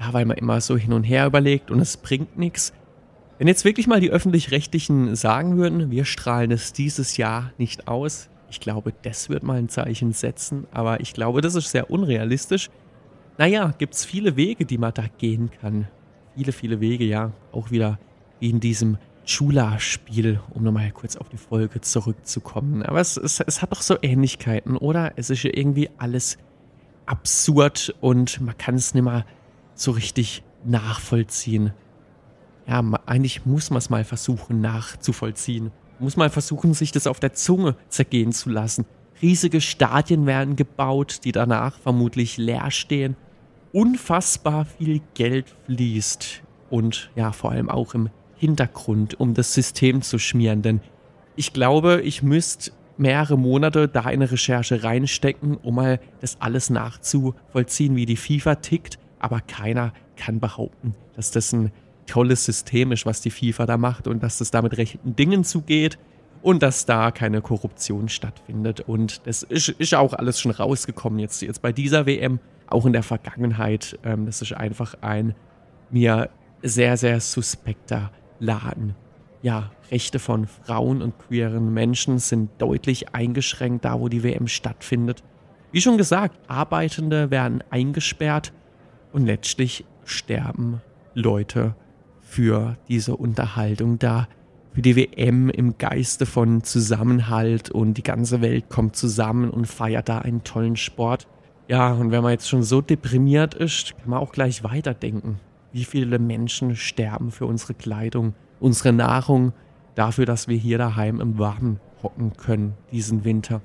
ja, 0.00 0.12
weil 0.14 0.24
man 0.24 0.38
immer 0.38 0.60
so 0.62 0.76
hin 0.76 0.94
und 0.94 1.04
her 1.04 1.26
überlegt 1.26 1.70
und 1.70 1.80
es 1.80 1.98
bringt 1.98 2.38
nichts. 2.38 2.72
Wenn 3.42 3.48
jetzt 3.48 3.64
wirklich 3.64 3.88
mal 3.88 3.98
die 3.98 4.12
öffentlich-rechtlichen 4.12 5.16
sagen 5.16 5.56
würden, 5.56 5.90
wir 5.90 6.04
strahlen 6.04 6.52
es 6.52 6.72
dieses 6.72 7.16
Jahr 7.16 7.50
nicht 7.58 7.88
aus, 7.88 8.28
ich 8.48 8.60
glaube, 8.60 8.94
das 9.02 9.30
wird 9.30 9.42
mal 9.42 9.58
ein 9.58 9.68
Zeichen 9.68 10.12
setzen, 10.12 10.68
aber 10.70 11.00
ich 11.00 11.12
glaube, 11.12 11.40
das 11.40 11.56
ist 11.56 11.72
sehr 11.72 11.90
unrealistisch. 11.90 12.70
Naja, 13.38 13.74
gibt 13.76 13.94
es 13.94 14.04
viele 14.04 14.36
Wege, 14.36 14.64
die 14.64 14.78
man 14.78 14.94
da 14.94 15.06
gehen 15.18 15.50
kann. 15.60 15.88
Viele, 16.36 16.52
viele 16.52 16.80
Wege, 16.80 17.02
ja. 17.02 17.32
Auch 17.50 17.72
wieder 17.72 17.98
wie 18.38 18.50
in 18.50 18.60
diesem 18.60 18.96
Chula-Spiel, 19.24 20.38
um 20.50 20.62
nochmal 20.62 20.92
kurz 20.92 21.16
auf 21.16 21.28
die 21.28 21.36
Folge 21.36 21.80
zurückzukommen. 21.80 22.84
Aber 22.84 23.00
es, 23.00 23.16
es, 23.16 23.40
es 23.40 23.60
hat 23.60 23.72
doch 23.72 23.82
so 23.82 23.96
Ähnlichkeiten, 24.02 24.76
oder? 24.76 25.14
Es 25.16 25.30
ist 25.30 25.42
ja 25.42 25.50
irgendwie 25.52 25.90
alles 25.98 26.38
absurd 27.06 27.92
und 28.00 28.40
man 28.40 28.56
kann 28.56 28.76
es 28.76 28.94
nicht 28.94 29.02
mal 29.02 29.26
so 29.74 29.90
richtig 29.90 30.44
nachvollziehen. 30.64 31.72
Ja, 32.66 32.82
eigentlich 33.06 33.44
muss 33.44 33.70
man 33.70 33.78
es 33.78 33.90
mal 33.90 34.04
versuchen 34.04 34.60
nachzuvollziehen. 34.60 35.72
Muss 35.98 36.16
mal 36.16 36.30
versuchen, 36.30 36.74
sich 36.74 36.92
das 36.92 37.06
auf 37.06 37.20
der 37.20 37.32
Zunge 37.32 37.76
zergehen 37.88 38.32
zu 38.32 38.50
lassen. 38.50 38.86
Riesige 39.20 39.60
Stadien 39.60 40.26
werden 40.26 40.56
gebaut, 40.56 41.20
die 41.24 41.32
danach 41.32 41.78
vermutlich 41.78 42.38
leer 42.38 42.70
stehen. 42.70 43.16
Unfassbar 43.72 44.64
viel 44.64 45.00
Geld 45.14 45.54
fließt. 45.66 46.42
Und 46.70 47.10
ja, 47.14 47.32
vor 47.32 47.52
allem 47.52 47.68
auch 47.68 47.94
im 47.94 48.10
Hintergrund, 48.36 49.20
um 49.20 49.34
das 49.34 49.54
System 49.54 50.02
zu 50.02 50.18
schmieren. 50.18 50.62
Denn 50.62 50.80
ich 51.36 51.52
glaube, 51.52 52.00
ich 52.02 52.22
müsste 52.22 52.72
mehrere 52.96 53.38
Monate 53.38 53.88
da 53.88 54.00
in 54.02 54.22
eine 54.22 54.30
Recherche 54.30 54.82
reinstecken, 54.82 55.56
um 55.56 55.76
mal 55.76 56.00
das 56.20 56.40
alles 56.40 56.70
nachzuvollziehen, 56.70 57.94
wie 57.94 58.06
die 58.06 58.16
FIFA 58.16 58.56
tickt. 58.56 58.98
Aber 59.20 59.40
keiner 59.40 59.92
kann 60.16 60.40
behaupten, 60.40 60.94
dass 61.14 61.30
das 61.30 61.52
ein 61.52 61.70
tolles 62.06 62.44
System 62.44 62.92
ist, 62.92 63.06
was 63.06 63.20
die 63.20 63.30
FIFA 63.30 63.66
da 63.66 63.76
macht 63.76 64.06
und 64.06 64.22
dass 64.22 64.40
es 64.40 64.50
da 64.50 64.62
mit 64.62 64.76
rechten 64.76 65.16
Dingen 65.16 65.44
zugeht 65.44 65.98
und 66.42 66.62
dass 66.62 66.86
da 66.86 67.10
keine 67.10 67.40
Korruption 67.40 68.08
stattfindet. 68.08 68.80
Und 68.80 69.26
das 69.26 69.42
ist, 69.42 69.68
ist 69.68 69.94
auch 69.94 70.12
alles 70.12 70.40
schon 70.40 70.50
rausgekommen 70.50 71.18
jetzt, 71.18 71.42
jetzt 71.42 71.62
bei 71.62 71.72
dieser 71.72 72.06
WM, 72.06 72.40
auch 72.66 72.86
in 72.86 72.92
der 72.92 73.02
Vergangenheit. 73.02 73.98
Ähm, 74.04 74.26
das 74.26 74.42
ist 74.42 74.52
einfach 74.52 74.94
ein 75.00 75.34
mir 75.90 76.30
sehr, 76.62 76.96
sehr 76.96 77.20
suspekter 77.20 78.10
Laden. 78.38 78.94
Ja, 79.42 79.70
Rechte 79.90 80.18
von 80.18 80.46
Frauen 80.46 81.02
und 81.02 81.18
queeren 81.18 81.72
Menschen 81.72 82.18
sind 82.18 82.50
deutlich 82.58 83.14
eingeschränkt, 83.14 83.84
da 83.84 84.00
wo 84.00 84.08
die 84.08 84.22
WM 84.22 84.46
stattfindet. 84.46 85.22
Wie 85.72 85.80
schon 85.80 85.96
gesagt, 85.96 86.38
Arbeitende 86.48 87.30
werden 87.30 87.62
eingesperrt 87.70 88.52
und 89.12 89.26
letztlich 89.26 89.84
sterben 90.04 90.80
Leute 91.14 91.74
für 92.32 92.76
diese 92.88 93.16
Unterhaltung 93.16 93.98
da. 93.98 94.26
Für 94.72 94.82
die 94.82 94.96
WM 94.96 95.50
im 95.50 95.76
Geiste 95.76 96.24
von 96.24 96.64
Zusammenhalt 96.64 97.70
und 97.70 97.94
die 97.94 98.02
ganze 98.02 98.40
Welt 98.40 98.70
kommt 98.70 98.96
zusammen 98.96 99.50
und 99.50 99.66
feiert 99.66 100.08
da 100.08 100.18
einen 100.18 100.42
tollen 100.44 100.76
Sport. 100.76 101.28
Ja, 101.68 101.92
und 101.92 102.10
wenn 102.10 102.22
man 102.22 102.32
jetzt 102.32 102.48
schon 102.48 102.62
so 102.62 102.80
deprimiert 102.80 103.54
ist, 103.54 103.96
kann 103.98 104.10
man 104.10 104.18
auch 104.18 104.32
gleich 104.32 104.64
weiterdenken 104.64 105.38
wie 105.72 105.84
viele 105.84 106.18
Menschen 106.18 106.76
sterben 106.76 107.30
für 107.30 107.46
unsere 107.46 107.74
Kleidung, 107.74 108.34
unsere 108.60 108.92
Nahrung, 108.92 109.52
dafür, 109.94 110.26
dass 110.26 110.48
wir 110.48 110.56
hier 110.56 110.78
daheim 110.78 111.20
im 111.20 111.38
Warmen 111.38 111.80
hocken 112.02 112.36
können 112.36 112.74
diesen 112.92 113.24
Winter. 113.24 113.60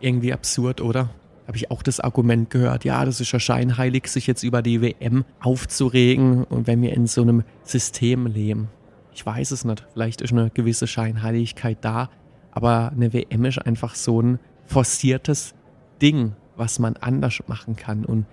Irgendwie 0.00 0.32
absurd, 0.32 0.80
oder? 0.80 1.10
Habe 1.48 1.56
ich 1.56 1.70
auch 1.70 1.82
das 1.82 1.98
Argument 1.98 2.50
gehört, 2.50 2.84
ja, 2.84 3.04
das 3.04 3.20
ist 3.20 3.32
ja 3.32 3.40
scheinheilig, 3.40 4.06
sich 4.06 4.26
jetzt 4.26 4.42
über 4.42 4.62
die 4.62 4.82
WM 4.82 5.24
aufzuregen 5.40 6.44
und 6.44 6.66
wenn 6.66 6.82
wir 6.82 6.92
in 6.92 7.06
so 7.06 7.22
einem 7.22 7.42
System 7.64 8.26
leben. 8.26 8.68
Ich 9.14 9.24
weiß 9.24 9.50
es 9.50 9.64
nicht, 9.64 9.84
vielleicht 9.94 10.20
ist 10.20 10.32
eine 10.32 10.50
gewisse 10.50 10.86
Scheinheiligkeit 10.86 11.78
da, 11.80 12.10
aber 12.52 12.92
eine 12.92 13.14
WM 13.14 13.46
ist 13.46 13.58
einfach 13.58 13.94
so 13.94 14.20
ein 14.20 14.38
forciertes 14.66 15.54
Ding, 16.02 16.36
was 16.56 16.78
man 16.78 16.96
anders 16.96 17.38
machen 17.46 17.76
kann 17.76 18.04
und 18.04 18.26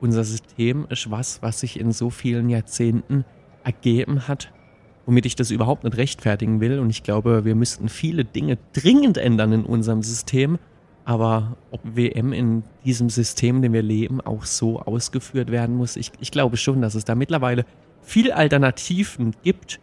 unser 0.00 0.24
System 0.24 0.86
ist 0.88 1.10
was, 1.10 1.42
was 1.42 1.60
sich 1.60 1.78
in 1.78 1.92
so 1.92 2.10
vielen 2.10 2.48
Jahrzehnten 2.48 3.24
ergeben 3.64 4.28
hat, 4.28 4.52
womit 5.06 5.26
ich 5.26 5.36
das 5.36 5.50
überhaupt 5.50 5.84
nicht 5.84 5.96
rechtfertigen 5.96 6.60
will. 6.60 6.80
Und 6.80 6.90
ich 6.90 7.02
glaube, 7.02 7.44
wir 7.44 7.54
müssten 7.54 7.88
viele 7.88 8.24
Dinge 8.24 8.58
dringend 8.72 9.16
ändern 9.16 9.52
in 9.52 9.64
unserem 9.64 10.02
System. 10.02 10.58
Aber 11.04 11.56
ob 11.70 11.80
WM 11.84 12.32
in 12.32 12.62
diesem 12.84 13.10
System, 13.10 13.56
in 13.56 13.62
dem 13.62 13.72
wir 13.72 13.82
leben, 13.82 14.20
auch 14.20 14.44
so 14.44 14.80
ausgeführt 14.80 15.50
werden 15.50 15.76
muss, 15.76 15.96
ich, 15.96 16.12
ich 16.20 16.30
glaube 16.30 16.56
schon, 16.56 16.80
dass 16.80 16.94
es 16.94 17.04
da 17.04 17.14
mittlerweile 17.14 17.64
viel 18.02 18.32
Alternativen 18.32 19.34
gibt. 19.42 19.80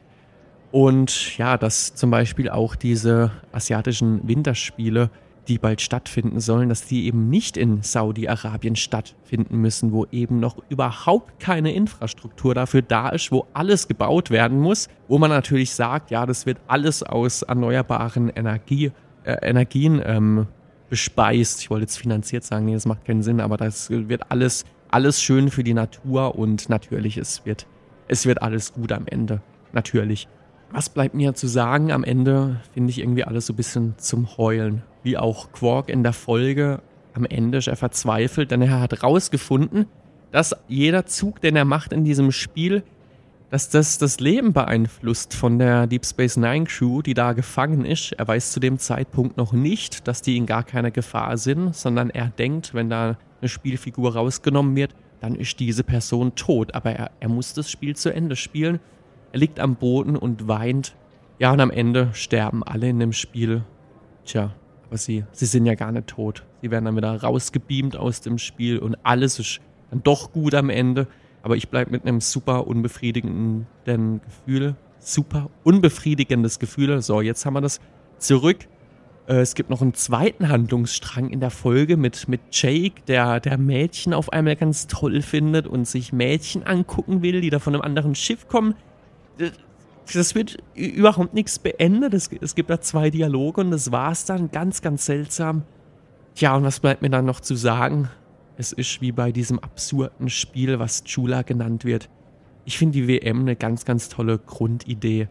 Und 0.72 1.38
ja, 1.38 1.58
dass 1.58 1.96
zum 1.96 2.12
Beispiel 2.12 2.50
auch 2.50 2.76
diese 2.76 3.32
asiatischen 3.52 4.28
Winterspiele 4.28 5.10
die 5.50 5.58
bald 5.58 5.82
stattfinden 5.82 6.40
sollen, 6.40 6.70
dass 6.70 6.86
die 6.86 7.08
eben 7.08 7.30
nicht 7.30 7.58
in 7.58 7.82
Saudi-Arabien 7.82 8.76
stattfinden 8.76 9.58
müssen, 9.58 9.92
wo 9.92 10.06
eben 10.12 10.40
noch 10.40 10.58
überhaupt 10.70 11.40
keine 11.40 11.74
Infrastruktur 11.74 12.54
dafür 12.54 12.84
da 12.84 13.10
ist, 13.10 13.32
wo 13.32 13.48
alles 13.54 13.88
gebaut 13.88 14.30
werden 14.30 14.60
muss, 14.60 14.88
wo 15.08 15.18
man 15.18 15.32
natürlich 15.32 15.74
sagt, 15.74 16.12
ja, 16.12 16.26
das 16.26 16.46
wird 16.46 16.60
alles 16.68 17.04
aus 17.04 17.42
erneuerbaren 17.42 18.30
Energie, 18.30 18.92
äh, 19.24 19.38
Energien 19.42 20.02
ähm, 20.06 20.48
bespeist. 20.90 21.62
Ich 21.62 21.70
wollte 21.70 21.84
jetzt 21.84 21.98
finanziert 21.98 22.44
sagen, 22.44 22.66
nee, 22.66 22.74
das 22.74 22.86
macht 22.86 23.06
keinen 23.06 23.24
Sinn, 23.24 23.40
aber 23.40 23.58
das 23.58 23.90
wird 23.90 24.32
alles, 24.32 24.66
alles 24.90 25.22
schön 25.22 25.50
für 25.50 25.64
die 25.64 25.74
Natur 25.74 26.36
und 26.38 26.70
natürlich, 26.70 27.18
es 27.18 27.46
wird, 27.46 27.68
es 28.08 28.26
wird 28.26 28.42
alles 28.42 28.74
gut 28.74 28.92
am 28.92 29.06
Ende. 29.06 29.42
Natürlich. 29.72 30.28
Was 30.72 30.90
bleibt 30.90 31.16
mir 31.16 31.34
zu 31.34 31.48
sagen? 31.48 31.92
Am 31.92 32.04
Ende 32.04 32.62
finde 32.74 32.92
ich 32.92 33.00
irgendwie 33.00 33.24
alles 33.24 33.48
so 33.48 33.54
ein 33.54 33.56
bisschen 33.56 33.96
zum 33.98 34.38
Heulen 34.38 34.84
wie 35.04 35.18
auch 35.18 35.52
Quark 35.52 35.90
in 35.90 36.04
der 36.04 36.14
Folge, 36.14 36.82
am 37.14 37.26
Ende 37.26 37.58
ist 37.58 37.68
er 37.68 37.76
verzweifelt, 37.76 38.52
denn 38.52 38.62
er 38.62 38.80
hat 38.80 39.04
rausgefunden, 39.04 39.88
dass 40.32 40.56
jeder 40.68 41.06
Zug, 41.06 41.42
den 41.42 41.56
er 41.56 41.66
macht 41.66 41.92
in 41.92 42.04
diesem 42.04 42.32
Spiel, 42.32 42.84
dass 43.50 43.70
das 43.70 43.98
das 43.98 44.20
Leben 44.20 44.54
beeinflusst 44.54 45.34
von 45.34 45.58
der 45.58 45.88
Deep 45.88 46.06
Space 46.06 46.38
Nine 46.38 46.66
Crew, 46.66 47.02
die 47.02 47.16
da 47.16 47.34
gefangen 47.34 47.84
ist. 47.84 48.12
Er 48.14 48.28
weiß 48.28 48.52
zu 48.52 48.60
dem 48.60 48.78
Zeitpunkt 48.78 49.38
noch 49.38 49.54
nicht, 49.54 50.08
dass 50.08 50.22
die 50.22 50.38
in 50.38 50.46
gar 50.46 50.64
keiner 50.64 50.92
Gefahr 50.92 51.38
sind, 51.38 51.76
sondern 51.76 52.10
er 52.12 52.28
denkt, 52.28 52.74
wenn 52.74 52.90
da 52.90 53.18
eine 53.42 53.50
Spielfigur 53.50 54.14
rausgenommen 54.16 54.76
wird, 54.76 54.94
dann 55.20 55.36
ist 55.36 55.60
diese 55.60 55.84
Person 55.84 56.36
tot. 56.36 56.76
Aber 56.76 56.92
er, 56.92 57.12
er 57.20 57.30
muss 57.30 57.54
das 57.54 57.72
Spiel 57.72 57.96
zu 57.96 58.14
Ende 58.14 58.36
spielen. 58.36 58.80
Er 59.32 59.40
liegt 59.40 59.60
am 59.60 59.76
Boden 59.76 60.16
und 60.16 60.48
weint. 60.48 60.96
Ja, 61.40 61.52
und 61.52 61.60
am 61.60 61.72
Ende 61.72 62.10
sterben 62.14 62.64
alle 62.64 62.90
in 62.90 63.00
dem 63.00 63.14
Spiel. 63.14 63.64
Tja, 64.26 64.54
aber 64.88 64.98
sie, 64.98 65.24
sie 65.32 65.46
sind 65.46 65.66
ja 65.66 65.76
gar 65.76 65.92
nicht 65.92 66.08
tot. 66.08 66.46
Sie 66.62 66.70
werden 66.70 66.86
dann 66.86 66.96
wieder 66.96 67.22
rausgebeamt 67.22 67.96
aus 67.96 68.22
dem 68.22 68.38
Spiel 68.38 68.78
und 68.78 68.96
alles 69.04 69.40
ist 69.40 69.62
dann 69.90 70.04
doch 70.04 70.32
gut 70.32 70.54
am 70.54 70.70
Ende. 70.70 71.08
Aber 71.42 71.56
ich 71.56 71.70
bleibe 71.70 71.92
mit 71.92 72.04
einem 72.06 72.22
super 72.22 72.68
unbefriedigenden 72.68 74.22
Gefühl. 74.22 74.76
Super 75.00 75.50
unbefriedigendes 75.64 76.60
Gefühl. 76.60 77.02
So, 77.02 77.22
jetzt 77.22 77.46
haben 77.46 77.54
wir 77.54 77.62
das 77.62 77.80
zurück. 78.18 78.68
Äh, 79.28 79.38
es 79.38 79.56
gibt 79.56 79.70
noch 79.70 79.82
einen 79.82 79.94
zweiten 79.94 80.50
Handlungsstrang 80.50 81.30
in 81.30 81.40
der 81.40 81.52
Folge 81.52 81.96
mit, 81.96 82.28
mit 82.28 82.42
Jake, 82.52 83.02
der, 83.08 83.40
der 83.40 83.58
Mädchen 83.58 84.14
auf 84.14 84.34
einmal 84.34 84.58
ganz 84.58 84.88
toll 84.88 85.22
findet 85.22 85.68
und 85.68 85.88
sich 85.88 86.12
Mädchen 86.12 86.64
angucken 86.64 87.22
will, 87.22 87.42
die 87.42 87.50
da 87.50 87.60
von 87.60 87.74
einem 87.74 87.82
anderen 87.82 88.16
Schiff 88.16 88.48
kommen 88.48 88.76
das 90.14 90.36
wird 90.36 90.58
überhaupt 90.76 91.34
nichts 91.34 91.60
beendet. 91.60 92.14
Es, 92.14 92.30
es 92.42 92.56
gibt 92.56 92.70
da 92.70 92.82
zwei 92.82 93.10
Dialoge 93.10 93.62
und 93.62 93.72
das 93.72 93.92
war's 93.92 94.26
dann. 94.26 94.52
Ganz, 94.52 94.82
ganz 94.82 95.06
seltsam. 95.06 95.64
Tja, 96.36 96.56
und 96.56 96.64
was 96.64 96.80
bleibt 96.80 97.02
mir 97.02 97.10
dann 97.10 97.26
noch 97.26 97.40
zu 97.40 97.56
sagen? 97.56 98.10
Es 98.60 98.74
ist 98.74 99.00
wie 99.00 99.14
bei 99.14 99.32
diesem 99.32 99.58
absurden 99.60 100.30
Spiel, 100.30 100.80
was 100.80 101.06
Chula 101.06 101.44
genannt 101.44 101.86
wird. 101.86 102.10
Ich 102.66 102.78
finde 102.78 103.00
die 103.00 103.08
WM 103.08 103.40
eine 103.40 103.56
ganz, 103.56 103.86
ganz 103.86 104.10
tolle 104.10 104.38
Grundidee. 104.38 105.30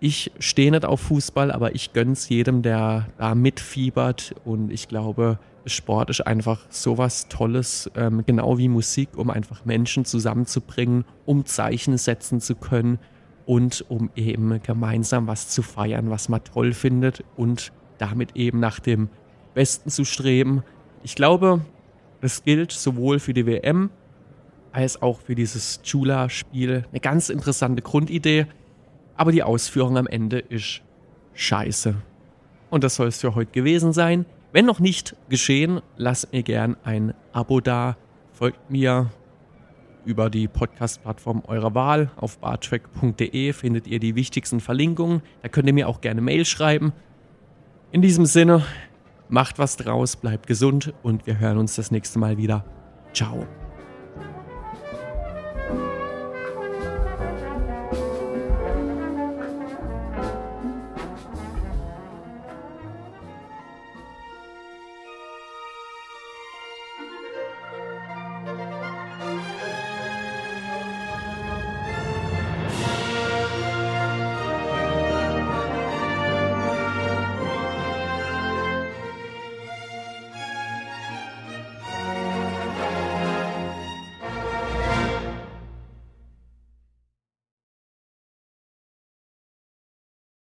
Ich 0.00 0.32
stehe 0.40 0.72
nicht 0.72 0.84
auf 0.84 1.02
Fußball, 1.02 1.52
aber 1.52 1.76
ich 1.76 1.92
gönn's 1.92 2.28
jedem, 2.28 2.62
der 2.62 3.06
da 3.16 3.36
mitfiebert. 3.36 4.34
Und 4.44 4.72
ich 4.72 4.88
glaube, 4.88 5.38
Sport 5.66 6.10
ist 6.10 6.22
einfach 6.22 6.66
sowas 6.68 7.28
Tolles, 7.28 7.88
ähm, 7.94 8.24
genau 8.26 8.58
wie 8.58 8.66
Musik, 8.66 9.10
um 9.16 9.30
einfach 9.30 9.64
Menschen 9.64 10.04
zusammenzubringen, 10.04 11.04
um 11.24 11.46
Zeichen 11.46 11.96
setzen 11.96 12.40
zu 12.40 12.56
können 12.56 12.98
und 13.46 13.84
um 13.88 14.10
eben 14.16 14.60
gemeinsam 14.64 15.28
was 15.28 15.48
zu 15.48 15.62
feiern, 15.62 16.10
was 16.10 16.28
man 16.28 16.42
toll 16.42 16.72
findet 16.72 17.22
und 17.36 17.72
damit 17.98 18.34
eben 18.34 18.58
nach 18.58 18.80
dem 18.80 19.10
Besten 19.54 19.90
zu 19.90 20.04
streben. 20.04 20.64
Ich 21.04 21.14
glaube, 21.14 21.60
das 22.22 22.44
gilt 22.44 22.72
sowohl 22.72 23.18
für 23.18 23.34
die 23.34 23.46
WM 23.46 23.90
als 24.70 25.02
auch 25.02 25.20
für 25.20 25.34
dieses 25.34 25.82
Chula-Spiel. 25.82 26.84
Eine 26.90 27.00
ganz 27.00 27.28
interessante 27.28 27.82
Grundidee, 27.82 28.46
aber 29.16 29.32
die 29.32 29.42
Ausführung 29.42 29.98
am 29.98 30.06
Ende 30.06 30.38
ist 30.38 30.80
scheiße. 31.34 31.96
Und 32.70 32.84
das 32.84 32.94
soll 32.94 33.08
es 33.08 33.20
für 33.20 33.34
heute 33.34 33.50
gewesen 33.50 33.92
sein. 33.92 34.24
Wenn 34.52 34.66
noch 34.66 34.80
nicht 34.80 35.16
geschehen, 35.28 35.80
lasst 35.96 36.32
mir 36.32 36.42
gern 36.42 36.76
ein 36.84 37.12
Abo 37.32 37.60
da, 37.60 37.96
folgt 38.32 38.70
mir 38.70 39.10
über 40.04 40.30
die 40.30 40.46
Podcast-Plattform 40.46 41.42
eurer 41.46 41.74
Wahl. 41.74 42.10
Auf 42.16 42.38
bartrack.de 42.38 43.52
findet 43.52 43.86
ihr 43.86 43.98
die 43.98 44.14
wichtigsten 44.14 44.60
Verlinkungen. 44.60 45.22
Da 45.42 45.48
könnt 45.48 45.66
ihr 45.66 45.74
mir 45.74 45.88
auch 45.88 46.00
gerne 46.00 46.20
Mail 46.20 46.44
schreiben. 46.44 46.92
In 47.90 48.00
diesem 48.00 48.26
Sinne, 48.26 48.64
macht 49.32 49.58
was 49.58 49.76
draus, 49.76 50.14
bleibt 50.16 50.46
gesund 50.46 50.92
und 51.02 51.26
wir 51.26 51.38
hören 51.38 51.58
uns 51.58 51.74
das 51.74 51.90
nächste 51.90 52.18
Mal 52.18 52.36
wieder. 52.36 52.64
Ciao. 53.14 53.46